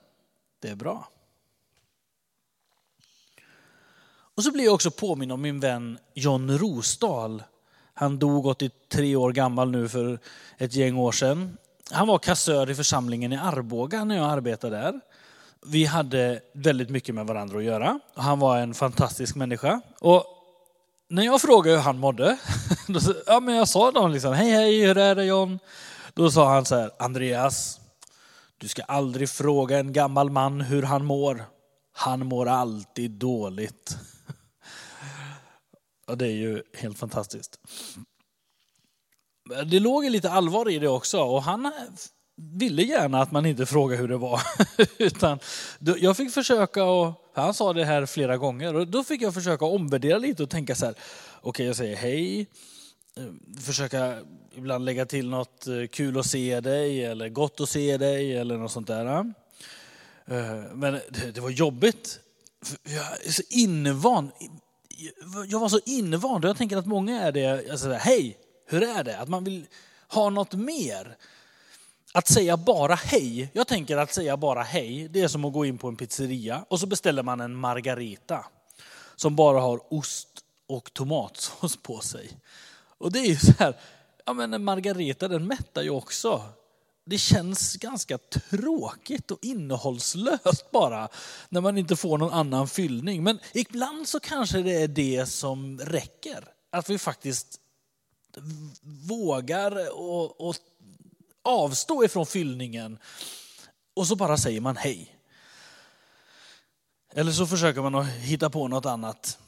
[0.61, 1.09] det är bra.
[4.38, 7.42] Och så blir jag också påminn om min vän John Rosdahl.
[7.94, 10.18] Han dog 83 år gammal nu för
[10.59, 11.57] ett gäng år sedan.
[11.90, 15.01] Han var kassör i församlingen i Arboga när jag arbetade där.
[15.66, 18.01] Vi hade väldigt mycket med varandra att göra.
[18.14, 19.81] Han var en fantastisk människa.
[20.01, 20.24] Och
[21.09, 22.38] när jag frågade hur han mådde,
[22.88, 25.59] då, sa- ja, men jag sa då liksom, hej hej, hur är det John?
[26.14, 27.81] Då sa han så här, Andreas,
[28.59, 31.44] du ska aldrig fråga en gammal man hur han mår.
[31.92, 33.98] Han mår alltid dåligt.
[36.09, 37.61] Ja, det är ju helt fantastiskt.
[39.66, 41.73] Det låg lite allvar i det också och han
[42.37, 44.40] ville gärna att man inte frågade hur det var.
[44.99, 45.38] Utan
[45.79, 49.64] jag fick försöka, och han sa det här flera gånger, och då fick jag försöka
[49.64, 50.94] omvärdera lite och tänka så här,
[51.40, 52.47] okej jag säger hej,
[53.16, 54.18] eh, försöka
[54.55, 58.57] ibland lägga till något eh, kul att se dig eller gott att se dig eller
[58.57, 59.07] något sånt där.
[60.27, 62.21] Eh, men det, det var jobbigt.
[62.62, 64.31] För Jag är så invand.
[65.48, 67.70] Jag var så invand och jag tänker att många är det.
[67.70, 69.18] Alltså, hej, hur är det?
[69.18, 69.66] Att man vill
[70.08, 71.16] ha något mer.
[72.12, 73.50] Att säga bara hej.
[73.52, 76.64] Jag tänker att säga bara hej, det är som att gå in på en pizzeria
[76.68, 78.46] och så beställer man en margarita
[79.16, 80.28] som bara har ost
[80.66, 82.30] och tomatsås på sig.
[82.98, 83.76] Och det är ju så här,
[84.24, 86.42] ja men en margarita den mättar ju också.
[87.09, 91.09] Det känns ganska tråkigt och innehållslöst bara
[91.49, 93.23] när man inte får någon annan fyllning.
[93.23, 96.44] Men ibland så kanske det är det som räcker.
[96.71, 97.61] Att vi faktiskt
[98.83, 100.57] vågar och, och
[101.42, 102.99] avstå ifrån fyllningen
[103.94, 105.16] och så bara säger man hej.
[107.12, 109.38] Eller så försöker man att hitta på något annat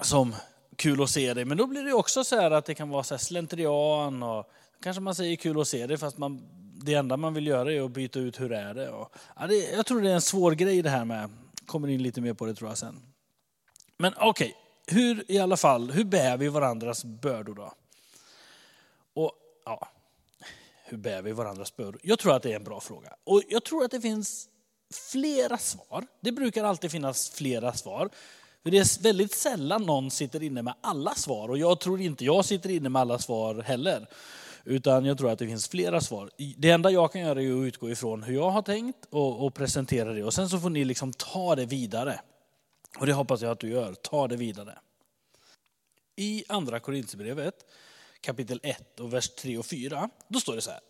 [0.00, 0.34] som
[0.76, 1.44] kul att se dig.
[1.44, 4.52] Men då blir det också så här att det kan vara så här slentrian och
[4.82, 6.42] kanske man säger kul att se det fast man,
[6.84, 8.90] det enda man vill göra är att byta ut hur är det.
[8.90, 11.30] Och, ja, det jag tror det är en svår grej det här med.
[11.66, 13.02] Kommer in lite mer på det tror jag sen.
[13.96, 14.52] Men okej, okay,
[14.86, 17.72] hur i alla fall, hur bär vi varandras bördor då?
[19.14, 19.32] Och
[19.64, 19.88] ja,
[20.84, 22.00] hur bär vi varandras bördor?
[22.02, 23.14] Jag tror att det är en bra fråga.
[23.24, 24.48] Och jag tror att det finns
[25.12, 26.06] flera svar.
[26.20, 28.10] Det brukar alltid finnas flera svar.
[28.62, 32.24] För det är väldigt sällan någon sitter inne med alla svar och jag tror inte
[32.24, 34.06] jag sitter inne med alla svar heller.
[34.64, 36.30] Utan jag tror att det finns flera svar.
[36.56, 39.54] Det enda jag kan göra är att utgå ifrån hur jag har tänkt och, och
[39.54, 40.24] presentera det.
[40.24, 42.20] Och sen så får ni liksom ta det vidare.
[42.98, 43.94] Och det hoppas jag att du gör.
[43.94, 44.78] Ta det vidare.
[46.16, 47.54] I andra Korinthierbrevet
[48.22, 50.80] kapitel 1 och vers 3 och 4, då står det så här.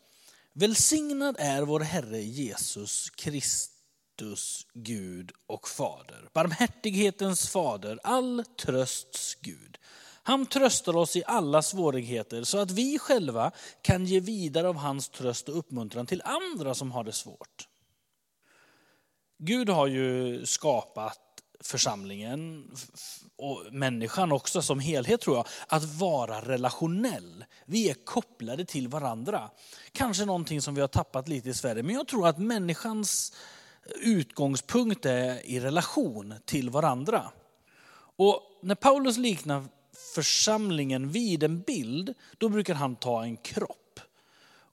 [0.53, 6.29] Välsignad är vår Herre Jesus Kristus, Gud och Fader.
[6.33, 9.79] Barmhärtighetens fader, all trösts Gud.
[10.23, 13.51] Han tröstar oss i alla svårigheter så att vi själva
[13.83, 17.69] kan ge vidare av hans tröst och uppmuntran till andra som har det svårt.
[19.39, 21.19] Gud har ju skapat
[21.61, 22.71] församlingen
[23.37, 27.45] och människan också som helhet tror jag, att vara relationell.
[27.65, 29.51] Vi är kopplade till varandra.
[29.93, 33.33] Kanske någonting som vi har tappat lite i Sverige, men jag tror att människans
[34.03, 37.31] utgångspunkt är i relation till varandra.
[38.17, 39.65] Och när Paulus liknar
[40.15, 44.01] församlingen vid en bild, då brukar han ta en kropp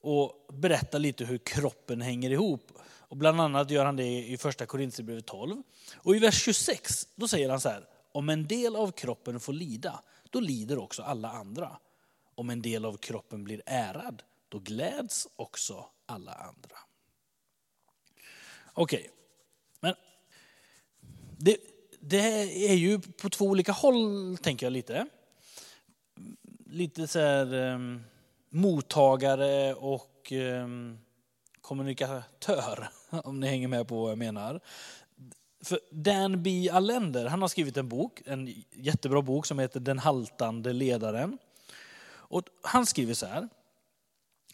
[0.01, 2.71] och berätta lite hur kroppen hänger ihop.
[2.81, 5.63] Och bland annat gör han det i första Korinthierbrevet 12.
[5.95, 9.53] Och i vers 26 då säger han så här, om en del av kroppen får
[9.53, 11.77] lida, då lider också alla andra.
[12.35, 16.77] Om en del av kroppen blir ärad, då gläds också alla andra.
[18.73, 19.09] Okej,
[19.79, 19.95] men
[21.37, 21.57] det,
[21.99, 22.19] det
[22.69, 25.07] är ju på två olika håll, tänker jag lite.
[26.71, 28.03] Lite så här um,
[28.49, 30.99] mottagare och um,
[31.61, 32.89] kommunikatör,
[33.23, 34.59] om ni hänger med på vad jag menar.
[35.63, 36.69] För Dan B.
[36.69, 41.37] Allender, han har skrivit en bok, en jättebra bok som heter Den haltande ledaren.
[42.07, 43.49] Och han skriver så här.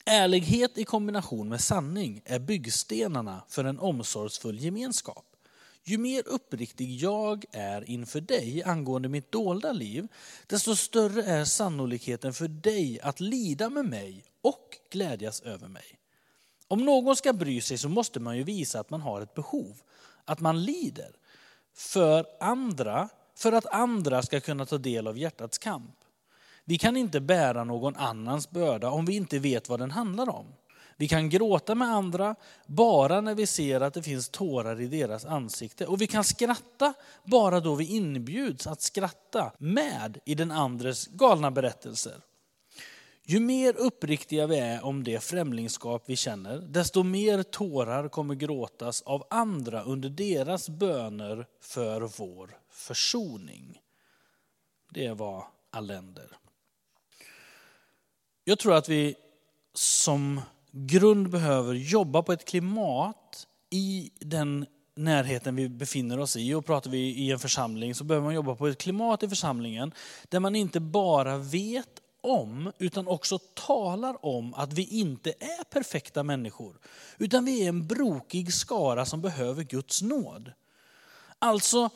[0.05, 5.25] Ärlighet i kombination med sanning är byggstenarna för en omsorgsfull gemenskap.
[5.87, 10.07] Ju mer uppriktig jag är inför dig angående mitt dolda liv,
[10.47, 15.85] desto större är sannolikheten för dig att lida med mig och glädjas över mig.
[16.67, 19.81] Om någon ska bry sig så måste man ju visa att man har ett behov,
[20.25, 21.15] att man lider
[21.73, 25.95] för andra, för att andra ska kunna ta del av hjärtats kamp.
[26.63, 30.45] Vi kan inte bära någon annans börda om vi inte vet vad den handlar om.
[30.97, 32.35] Vi kan gråta med andra
[32.65, 35.87] bara när vi ser att det finns tårar i deras ansikte.
[35.87, 36.93] Och vi kan skratta
[37.23, 42.21] bara då vi inbjuds att skratta med i den andres galna berättelser.
[43.27, 49.01] Ju mer uppriktiga vi är om det främlingskap vi känner, desto mer tårar kommer gråtas
[49.01, 53.81] av andra under deras böner för vår försoning.
[54.91, 56.37] Det var Allender.
[58.43, 59.15] Jag tror att vi
[59.73, 60.41] som
[60.75, 64.65] grund behöver jobba på ett klimat i den
[64.95, 66.53] närheten vi befinner oss i.
[66.53, 69.91] Och pratar vi i en församling så behöver man jobba på ett klimat i församlingen
[70.29, 76.23] där man inte bara vet om, utan också talar om att vi inte är perfekta
[76.23, 76.79] människor.
[77.17, 80.51] Utan vi är en brokig skara som behöver Guds nåd.
[81.39, 81.89] Alltså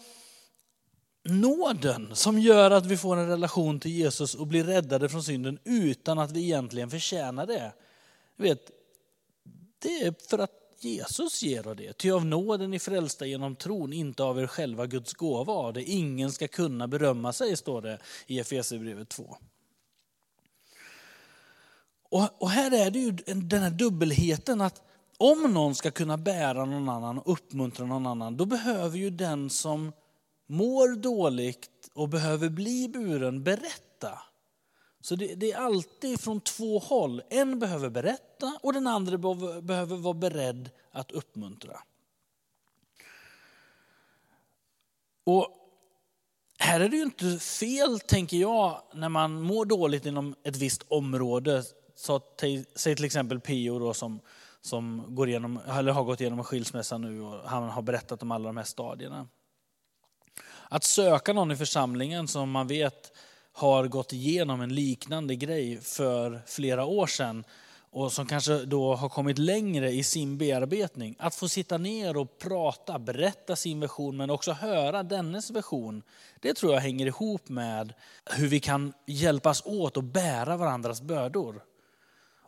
[1.24, 5.60] nåden som gör att vi får en relation till Jesus och blir räddade från synden
[5.64, 7.74] utan att vi egentligen förtjänar det
[8.44, 8.72] vet,
[9.80, 11.94] det är för att Jesus ger er det.
[11.94, 15.84] Ty av nåden är frälsta genom tron, inte av er själva Guds gåva av det.
[15.84, 19.38] Ingen ska kunna berömma sig, står det i Efesierbrevet 2.
[22.10, 24.82] Och, och här är det ju den här dubbelheten att
[25.18, 29.50] om någon ska kunna bära någon annan och uppmuntra någon annan, då behöver ju den
[29.50, 29.92] som
[30.48, 34.20] mår dåligt och behöver bli buren berätta.
[35.02, 37.22] Så det, det, är alltid från två håll.
[37.30, 39.18] En behöver berätta och den andra
[39.62, 41.80] behöver vara beredd att uppmuntra.
[45.24, 45.48] Och
[46.60, 50.84] här är det ju inte fel, tänker jag, när man mår dåligt inom ett visst
[50.88, 51.64] område.
[51.96, 52.22] Så,
[52.76, 54.20] säg till exempel Pio då, som,
[54.62, 58.32] som går igenom, eller har gått igenom en skilsmässa nu och han har berättat om
[58.32, 59.28] alla de här stadierna.
[60.70, 63.12] Att söka någon i församlingen som man vet
[63.54, 67.44] har gått igenom en liknande grej för flera år sedan
[67.92, 71.16] och som kanske då har kommit längre i sin bearbetning.
[71.20, 76.04] Att få sitta ner och prata, berätta sin version men också höra dennes version.
[76.40, 77.94] Det tror jag hänger ihop med
[78.26, 81.64] hur vi kan hjälpas åt och bära varandras bördor.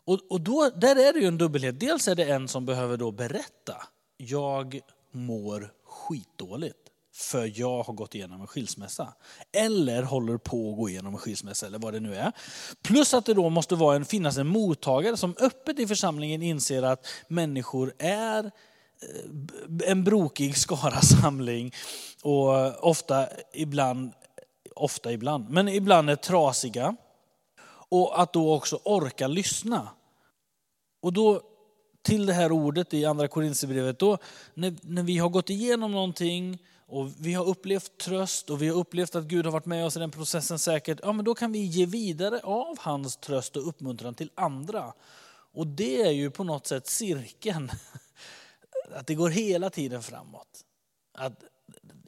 [0.06, 1.80] Och, och då, där är det ju en dubbelhet.
[1.80, 3.76] Dels är det en som behöver då berätta.
[4.18, 4.80] Jag
[5.12, 6.80] mår skitdåligt
[7.22, 9.13] för jag har gått igenom en skilsmässa.
[9.51, 12.32] Eller håller på att gå igenom en skilsmässa eller vad det nu är.
[12.82, 16.84] Plus att det då måste vara en, finnas en mottagare som öppet i församlingen inser
[16.84, 21.74] att människor är eh, en brokig skara samling
[22.24, 24.11] och ofta ibland,
[24.76, 26.95] ofta ibland, men ibland är trasiga.
[27.89, 29.89] Och att då också orka lyssna.
[31.01, 31.41] Och då
[32.01, 34.17] till det här ordet i andra Korinthierbrevet, då
[34.53, 36.59] när, när vi har gått igenom någonting
[36.92, 39.96] och vi har upplevt tröst och vi har upplevt att Gud har varit med oss
[39.96, 43.68] i den processen säkert, ja men då kan vi ge vidare av hans tröst och
[43.68, 44.94] uppmuntran till andra.
[45.54, 47.72] Och det är ju på något sätt cirkeln,
[48.96, 50.48] att det går hela tiden framåt.
[51.14, 51.44] Att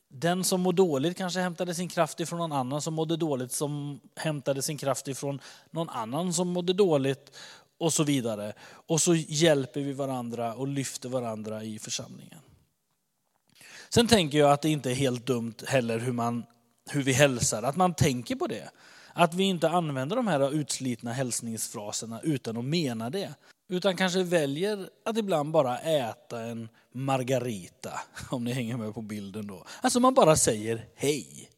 [0.08, 4.00] den som mår dåligt kanske hämtade sin kraft ifrån någon annan som mådde dåligt, som
[4.16, 7.38] hämtade sin kraft ifrån någon annan som mådde dåligt
[7.78, 8.54] och så vidare.
[8.62, 12.40] Och så hjälper vi varandra och lyfter varandra i församlingen.
[13.94, 16.44] Sen tänker jag att det inte är helt dumt heller hur, man,
[16.90, 18.70] hur vi hälsar, att man tänker på det.
[19.14, 23.34] Att vi inte använder de här utslitna hälsningsfraserna utan att mena det.
[23.70, 29.48] Utan kanske väljer att ibland bara äta en margarita, om ni hänger med på bilden
[29.48, 29.66] då.
[29.82, 31.50] Alltså man bara säger hej.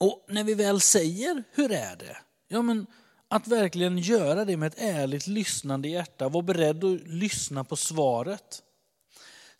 [0.00, 2.16] Och när vi väl säger hur är det?
[2.48, 2.86] Ja men
[3.28, 8.62] att verkligen göra det med ett ärligt lyssnande hjärta, vara beredd att lyssna på svaret.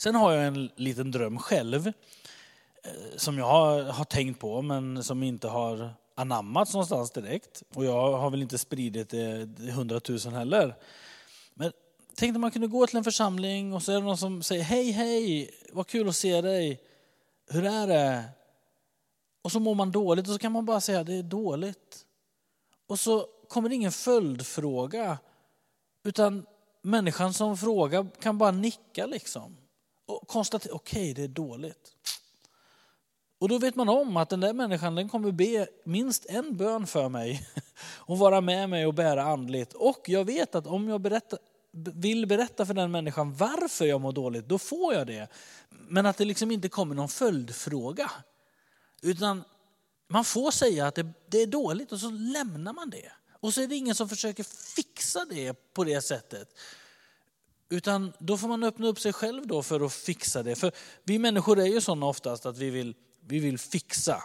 [0.00, 1.92] Sen har jag en liten dröm själv eh,
[3.16, 7.62] som jag har, tänkt på men som inte har anammats någonstans direkt.
[7.74, 10.74] Och jag har väl inte spridit det hundratusen heller.
[11.54, 11.72] Men
[12.16, 14.62] tänk om man kunde gå till en församling och så är det någon som säger
[14.62, 16.80] hej hej, vad kul att se dig.
[17.50, 18.24] Hur är det?
[19.42, 22.04] Och så mår man dåligt och så kan man bara säga det är dåligt.
[22.86, 25.18] Och så kommer det ingen följdfråga
[26.04, 26.46] utan
[26.82, 29.56] människan som frågar kan bara nicka liksom
[30.08, 31.94] och konstatera, okej okay, det är dåligt.
[33.38, 36.86] Och då vet man om att den där människan den kommer be minst en bön
[36.86, 37.48] för mig
[37.84, 39.72] och vara med mig och bära andligt.
[39.72, 41.38] Och jag vet att om jag berättar,
[41.94, 45.28] vill berätta för den människan varför jag mår dåligt, då får jag det.
[45.68, 48.10] Men att det liksom inte kommer någon följdfråga.
[49.02, 49.44] Utan
[50.08, 53.12] man får säga att det, det är dåligt och så lämnar man det.
[53.40, 54.44] Och så är det ingen som försöker
[54.74, 56.48] fixa det på det sättet.
[57.70, 60.54] Utan då får man öppna upp sig själv då för att fixa det.
[60.54, 60.72] För
[61.04, 64.22] vi människor är ju sådana oftast att vi vill, vi vill fixa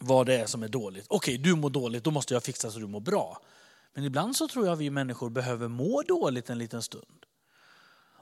[0.00, 1.06] vad det är som är dåligt.
[1.08, 3.42] Okej, du mår dåligt, då måste jag fixa så du mår bra.
[3.94, 7.24] Men ibland så tror jag vi människor behöver må dåligt en liten stund.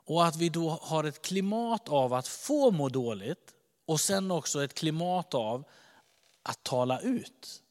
[0.07, 3.55] Och att vi då har ett klimat av att få må dåligt
[3.87, 5.65] och sen också ett klimat av
[6.43, 7.63] att tala ut.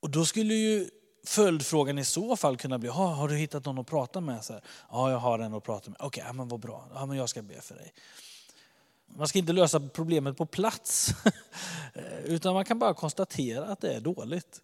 [0.00, 0.90] Och då skulle ju
[1.28, 4.44] följdfrågan i så fall kunna bli, ha, har du hittat någon att prata med?
[4.44, 5.96] Så här, ja, jag har en att prata med.
[6.00, 6.88] Okej, okay, men vad bra.
[6.94, 7.92] Ja, men jag ska be för dig.
[9.06, 11.10] Man ska inte lösa problemet på plats,
[12.24, 14.62] utan man kan bara konstatera att det är dåligt.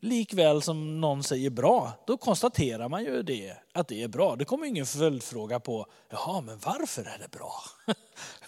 [0.00, 4.36] Likväl som någon säger bra, då konstaterar man ju det, att det är bra.
[4.36, 7.52] Det kommer ingen följdfråga på, jaha, men varför är det bra?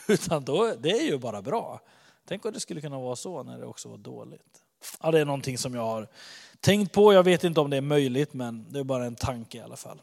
[0.08, 1.80] Utan då, det är ju bara bra.
[2.28, 4.62] Tänk om det skulle kunna vara så när det också var dåligt.
[5.02, 6.08] Ja, det är någonting som jag har
[6.64, 7.12] tänkt på.
[7.12, 9.76] Jag vet inte om det är möjligt, men det är bara en tanke i alla
[9.76, 10.02] fall.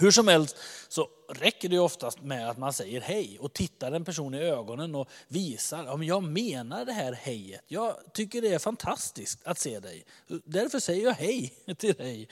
[0.00, 0.56] Hur som helst
[0.88, 4.94] så räcker det oftast med att man säger hej och tittar en person i ögonen
[4.94, 7.60] och visar om jag menar det här hejet.
[7.68, 10.04] Jag tycker det är fantastiskt att se dig.
[10.44, 12.28] Därför säger jag hej till dig.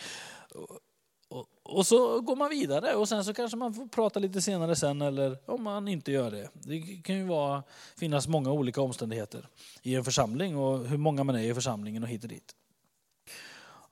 [1.29, 4.77] Och, och, så går man vidare och sen så kanske man får prata lite senare
[4.77, 6.49] sen eller om man inte gör det.
[6.53, 7.63] Det kan ju vara,
[7.97, 9.49] finnas många olika omständigheter
[9.83, 12.55] i en församling och hur många man är i församlingen och hit och dit.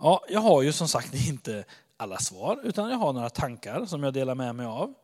[0.05, 1.65] Ja, jag har ju som sagt inte
[1.97, 4.95] alla svar utan jag har några tankar som jag delar med mig av.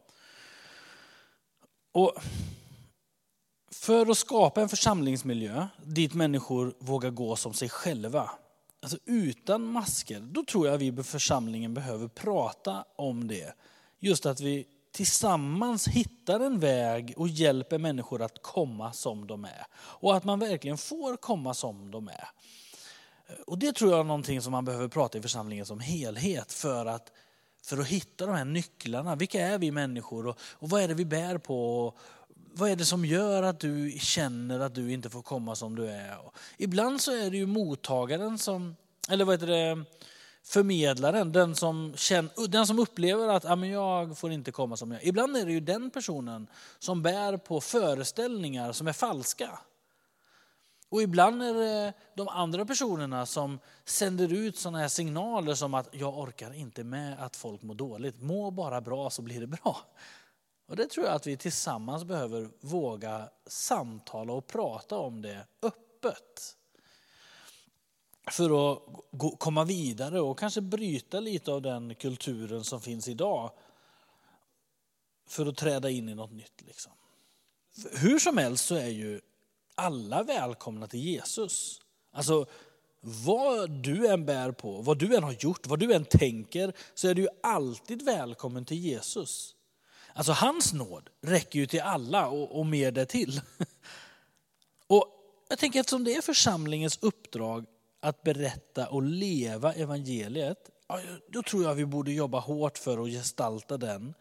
[1.92, 2.14] Och
[3.72, 8.30] för att skapa en församlingsmiljö dit människor vågar gå som sig själva
[8.82, 13.54] alltså utan masker, då tror jag vi i församlingen behöver prata om det.
[13.98, 19.66] Just att vi tillsammans hittar en väg och hjälper människor att komma som de är.
[19.74, 22.28] Och att man verkligen får komma som de är.
[23.46, 26.86] Och det tror jag är någonting som man behöver prata i församlingen som helhet för
[26.86, 27.12] att,
[27.62, 29.16] för att hitta de här nycklarna.
[29.16, 31.86] Vilka är vi människor och, och vad är det vi bär på?
[31.86, 31.98] Och,
[32.58, 35.86] vad är det som gör att du känner att du inte får komma som du
[35.86, 36.26] är?
[36.26, 38.76] Och ibland så är det ju mottagaren som,
[39.08, 39.84] eller vad heter det,
[40.44, 44.92] förmedlaren, den som, känner, den som upplever att ah, men jag får inte komma som
[44.92, 45.08] jag är.
[45.08, 46.46] Ibland är det ju den personen
[46.78, 49.58] som bär på föreställningar som är falska.
[50.90, 55.88] Och ibland är det de andra personerna som sänder ut sådana här signaler som att
[55.92, 58.22] jag orkar inte med att folk mår dåligt.
[58.22, 59.76] Må bara bra så blir det bra.
[60.68, 66.56] Och det tror jag att vi tillsammans behöver våga samtala och prata om det öppet.
[68.30, 68.82] För att
[69.38, 73.50] komma vidare och kanske bryta lite av den kulturen som finns idag.
[75.26, 76.62] För att träda in i något nytt.
[76.66, 76.92] Liksom.
[77.92, 79.20] Hur som helst så är ju
[79.78, 81.80] alla välkomna till Jesus.
[82.12, 82.46] Alltså
[83.00, 87.08] vad du än bär på, vad du än har gjort, vad du än tänker så
[87.08, 89.54] är du alltid välkommen till Jesus.
[90.12, 93.40] Alltså hans nåd räcker ju till alla och, och mer därtill.
[94.86, 95.06] Och
[95.48, 97.66] jag tänker eftersom det är församlingens uppdrag
[98.00, 100.70] att berätta och leva evangeliet,
[101.28, 104.14] då tror jag vi borde jobba hårt för att gestalta den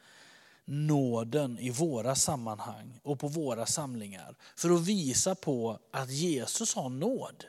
[0.67, 4.35] nåden i våra sammanhang och på våra samlingar.
[4.55, 7.45] För att visa på att Jesus har nåd.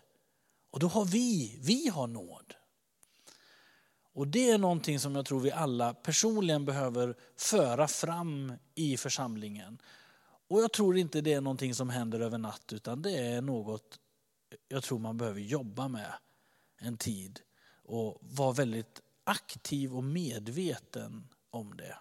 [0.71, 2.55] Och då har vi, vi har nåd.
[4.12, 9.79] Och det är någonting som jag tror vi alla personligen behöver föra fram i församlingen.
[10.49, 13.99] Och jag tror inte det är någonting som händer över natt utan det är något
[14.69, 16.12] jag tror man behöver jobba med
[16.79, 17.41] en tid
[17.85, 21.97] och vara väldigt aktiv och medveten om det.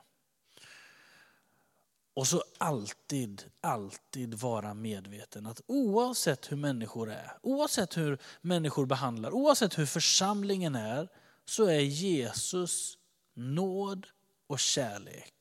[2.17, 9.31] Och så alltid, alltid vara medveten att oavsett hur människor är, oavsett hur människor behandlar,
[9.31, 11.07] oavsett hur församlingen är,
[11.45, 12.97] så är Jesus
[13.35, 14.07] nåd
[14.47, 15.33] och kärlek.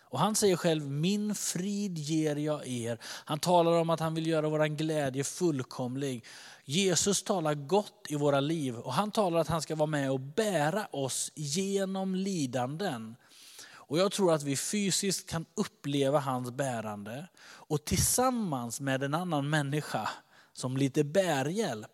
[0.00, 2.98] Och han säger själv, min frid ger jag er.
[3.02, 6.24] Han talar om att han vill göra vår glädje fullkomlig.
[6.64, 10.20] Jesus talar gott i våra liv och han talar att han ska vara med och
[10.20, 13.16] bära oss genom lidanden.
[13.86, 19.50] Och jag tror att vi fysiskt kan uppleva hans bärande och tillsammans med en annan
[19.50, 20.10] människa
[20.52, 21.90] som lite bärhjälp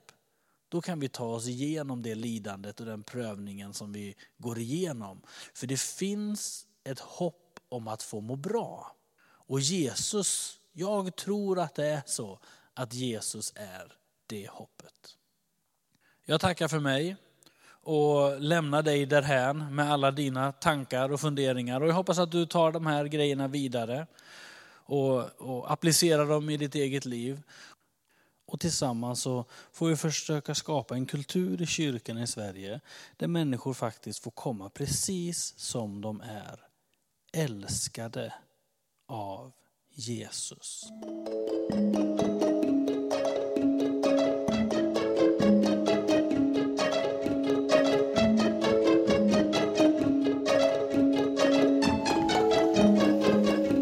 [0.70, 5.22] då kan vi ta oss igenom det lidandet och den prövningen som vi går igenom.
[5.54, 8.96] För det finns ett hopp om att få må bra.
[9.22, 12.38] Och Jesus, jag tror att det är så
[12.74, 13.92] att Jesus är
[14.26, 15.16] det hoppet.
[16.24, 17.16] Jag tackar för mig
[17.90, 21.80] och lämna dig därhän med alla dina tankar och funderingar.
[21.80, 24.06] Och jag hoppas att du tar de här grejerna vidare
[24.72, 27.42] och, och applicerar dem i ditt eget liv.
[28.46, 32.80] Och tillsammans så får vi försöka skapa en kultur i kyrkan i Sverige
[33.16, 36.60] där människor faktiskt får komma precis som de är.
[37.32, 38.34] Älskade
[39.08, 39.52] av
[39.94, 40.84] Jesus.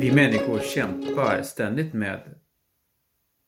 [0.09, 2.34] Vi människor kämpar ständigt med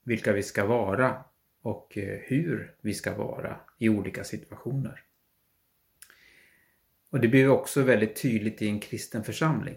[0.04, 1.24] vilka vi ska vara
[1.62, 5.02] och eh, hur vi ska vara i olika situationer.
[7.11, 9.76] Och det blir också väldigt tydligt i en kristen församling.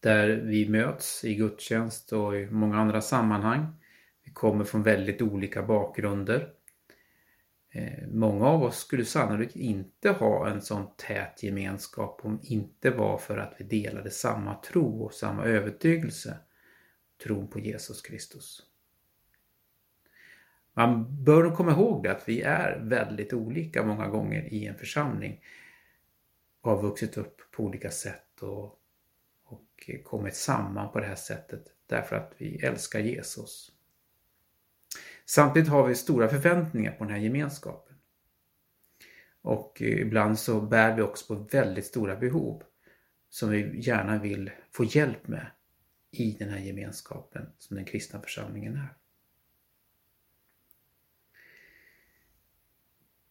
[0.00, 3.66] Där vi möts i gudstjänst och i många andra sammanhang.
[4.24, 6.52] Vi kommer från väldigt olika bakgrunder.
[7.76, 13.18] Eh, många av oss skulle sannolikt inte ha en sån tät gemenskap om inte var
[13.18, 16.38] för att vi delade samma tro och samma övertygelse
[17.22, 18.62] tron på Jesus Kristus.
[20.74, 25.40] Man bör komma ihåg det att vi är väldigt olika många gånger i en församling.
[26.62, 28.78] Vi har vuxit upp på olika sätt och,
[29.44, 33.73] och kommit samman på det här sättet därför att vi älskar Jesus.
[35.26, 37.96] Samtidigt har vi stora förväntningar på den här gemenskapen.
[39.42, 42.62] Och ibland så bär vi också på väldigt stora behov
[43.28, 45.46] som vi gärna vill få hjälp med
[46.10, 48.96] i den här gemenskapen som den kristna församlingen är.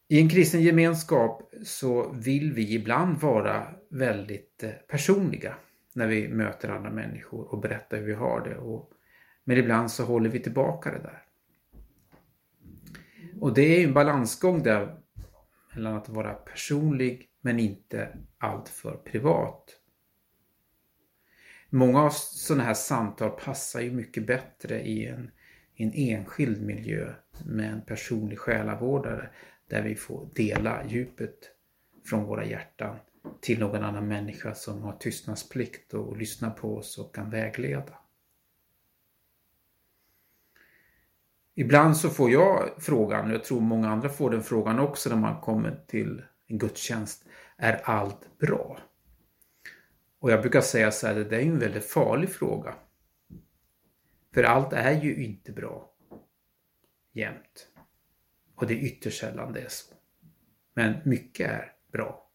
[0.07, 5.55] I en kristen gemenskap så vill vi ibland vara väldigt eh, personliga
[5.93, 8.57] när vi möter andra människor och berättar hur vi har det.
[8.57, 8.91] Och,
[9.43, 11.23] men ibland så håller vi tillbaka det där.
[13.43, 14.97] Och det är en balansgång där
[15.73, 19.79] mellan att vara personlig men inte alltför privat.
[21.69, 25.31] Många av sådana här samtal passar ju mycket bättre i en,
[25.75, 27.13] en enskild miljö
[27.45, 29.29] med en personlig själavårdare
[29.69, 31.39] där vi får dela djupet
[32.05, 32.97] från våra hjärtan
[33.41, 38.02] till någon annan människa som har tystnadsplikt och lyssnar på oss och kan vägleda.
[41.55, 45.15] Ibland så får jag frågan, och jag tror många andra får den frågan också när
[45.15, 47.25] man kommer till en gudstjänst,
[47.57, 48.79] är allt bra?
[50.19, 52.75] Och jag brukar säga så här, det där är en väldigt farlig fråga.
[54.33, 55.93] För allt är ju inte bra
[57.11, 57.67] jämt.
[58.55, 59.93] Och det är ytterst sällan det är så.
[60.73, 62.29] Men mycket är bra.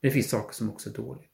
[0.00, 1.30] Det finns saker som också är dåligt.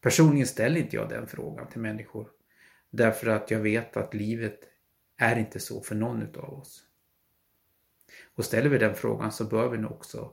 [0.00, 2.30] Personligen ställer inte jag den frågan till människor.
[2.96, 4.60] Därför att jag vet att livet
[5.16, 6.84] är inte så för någon utav oss.
[8.34, 10.32] Och ställer vi den frågan så bör vi nog också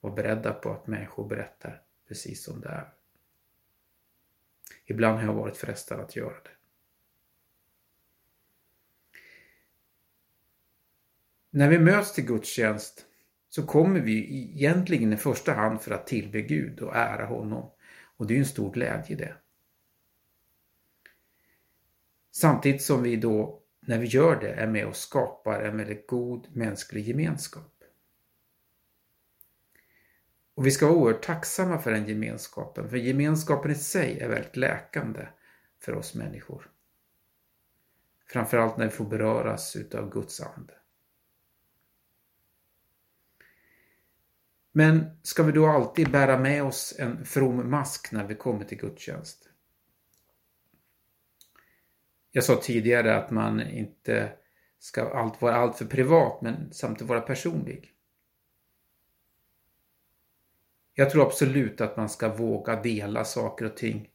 [0.00, 2.92] vara beredda på att människor berättar precis som det är.
[4.84, 6.50] Ibland har jag varit frestad att göra det.
[11.50, 13.06] När vi möts till gudstjänst
[13.48, 17.70] så kommer vi egentligen i första hand för att tillbe Gud och ära honom.
[18.16, 19.34] Och det är en stor glädje det.
[22.30, 26.56] Samtidigt som vi då, när vi gör det, är med och skapar en väldigt god
[26.56, 27.84] mänsklig gemenskap.
[30.54, 34.56] Och vi ska vara oerhört tacksamma för den gemenskapen, för gemenskapen i sig är väldigt
[34.56, 35.26] läkande
[35.78, 36.70] för oss människor.
[38.26, 40.74] Framförallt när vi får beröras utav Guds ande.
[44.72, 48.78] Men ska vi då alltid bära med oss en from mask när vi kommer till
[48.78, 49.49] gudstjänst?
[52.30, 54.32] Jag sa tidigare att man inte
[54.78, 57.92] ska vara alltför privat men samtidigt vara personlig.
[60.94, 64.08] Jag tror absolut att man ska våga dela saker och ting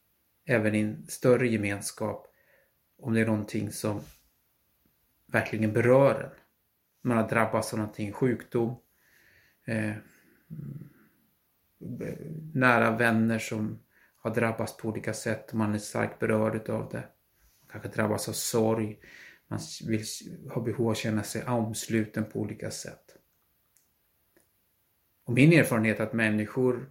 [0.45, 2.27] även i en större gemenskap
[2.97, 4.01] om det är någonting som
[5.25, 6.41] verkligen berör en.
[7.01, 8.75] Man har drabbats av någonting, sjukdom,
[9.65, 9.93] eh,
[12.53, 13.79] nära vänner som
[14.17, 17.03] har drabbats på olika sätt och man är starkt berörd av det.
[17.75, 18.99] Man kanske drabbas av sorg,
[19.47, 20.03] man vill
[20.49, 23.17] har behov av att känna sig omsluten på olika sätt.
[25.25, 26.89] Och min erfarenhet är att människor,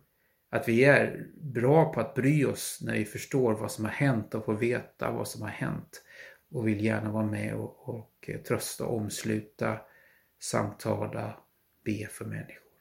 [0.51, 4.35] att vi är bra på att bry oss när vi förstår vad som har hänt
[4.35, 6.03] och får veta vad som har hänt.
[6.51, 9.80] och vill gärna vara med och, och eh, trösta, omsluta,
[10.41, 11.41] samtala,
[11.85, 12.72] be för människor.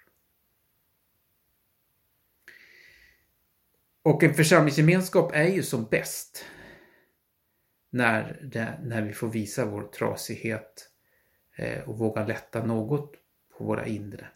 [4.03, 6.45] Och en församlingsgemenskap är ju som bäst
[7.93, 10.89] när, det, när vi får visa vår trasighet
[11.55, 13.15] eh, och våga lätta något
[13.57, 14.27] på våra inre.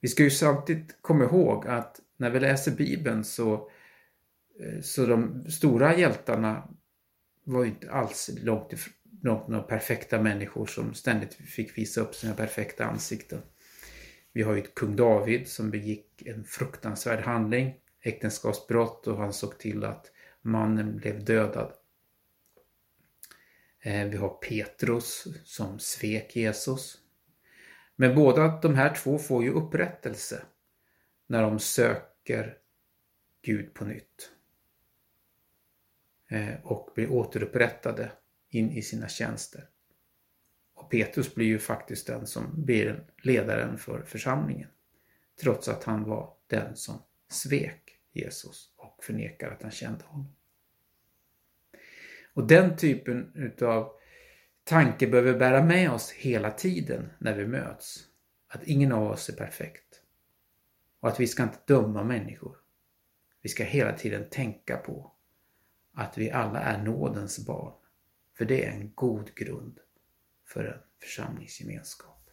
[0.00, 3.70] Vi ska ju samtidigt komma ihåg att när vi läser Bibeln så,
[4.60, 6.68] eh, så de stora hjältarna
[7.44, 12.34] var ju inte alls långt ifrån några perfekta människor som ständigt fick visa upp sina
[12.34, 13.42] perfekta ansikten.
[14.32, 19.84] Vi har ju kung David som begick en fruktansvärd handling, äktenskapsbrott och han såg till
[19.84, 20.10] att
[20.44, 21.72] mannen blev dödad.
[23.80, 26.98] Eh, vi har Petrus som svek Jesus.
[27.96, 30.42] Men båda de här två får ju upprättelse
[31.26, 32.58] när de söker
[33.42, 34.30] Gud på nytt.
[36.28, 38.12] Eh, och blir återupprättade
[38.50, 39.68] in i sina tjänster.
[40.74, 44.68] Och Petrus blir ju faktiskt den som blir ledaren för församlingen.
[45.40, 50.36] Trots att han var den som svek Jesus och förnekar att han kände honom.
[52.34, 53.92] Och den typen utav
[54.64, 58.06] tanke behöver bära med oss hela tiden när vi möts.
[58.48, 60.02] Att ingen av oss är perfekt.
[61.00, 62.56] Och att vi ska inte döma människor.
[63.42, 65.12] Vi ska hela tiden tänka på
[65.92, 67.72] att vi alla är nådens barn.
[68.34, 69.80] För det är en god grund
[70.46, 72.30] för en församlingsgemenskap.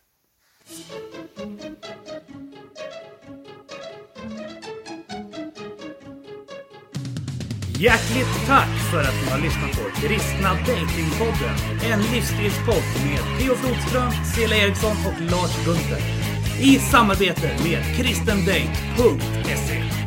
[7.82, 11.56] Hjärtligt tack för att ni har lyssnat på Kristna Datingpodden.
[11.92, 16.02] En livsstilspodd med Theo Flodström, Cela Eriksson och Lars Gunther.
[16.60, 20.01] I samarbete med kristendate.se.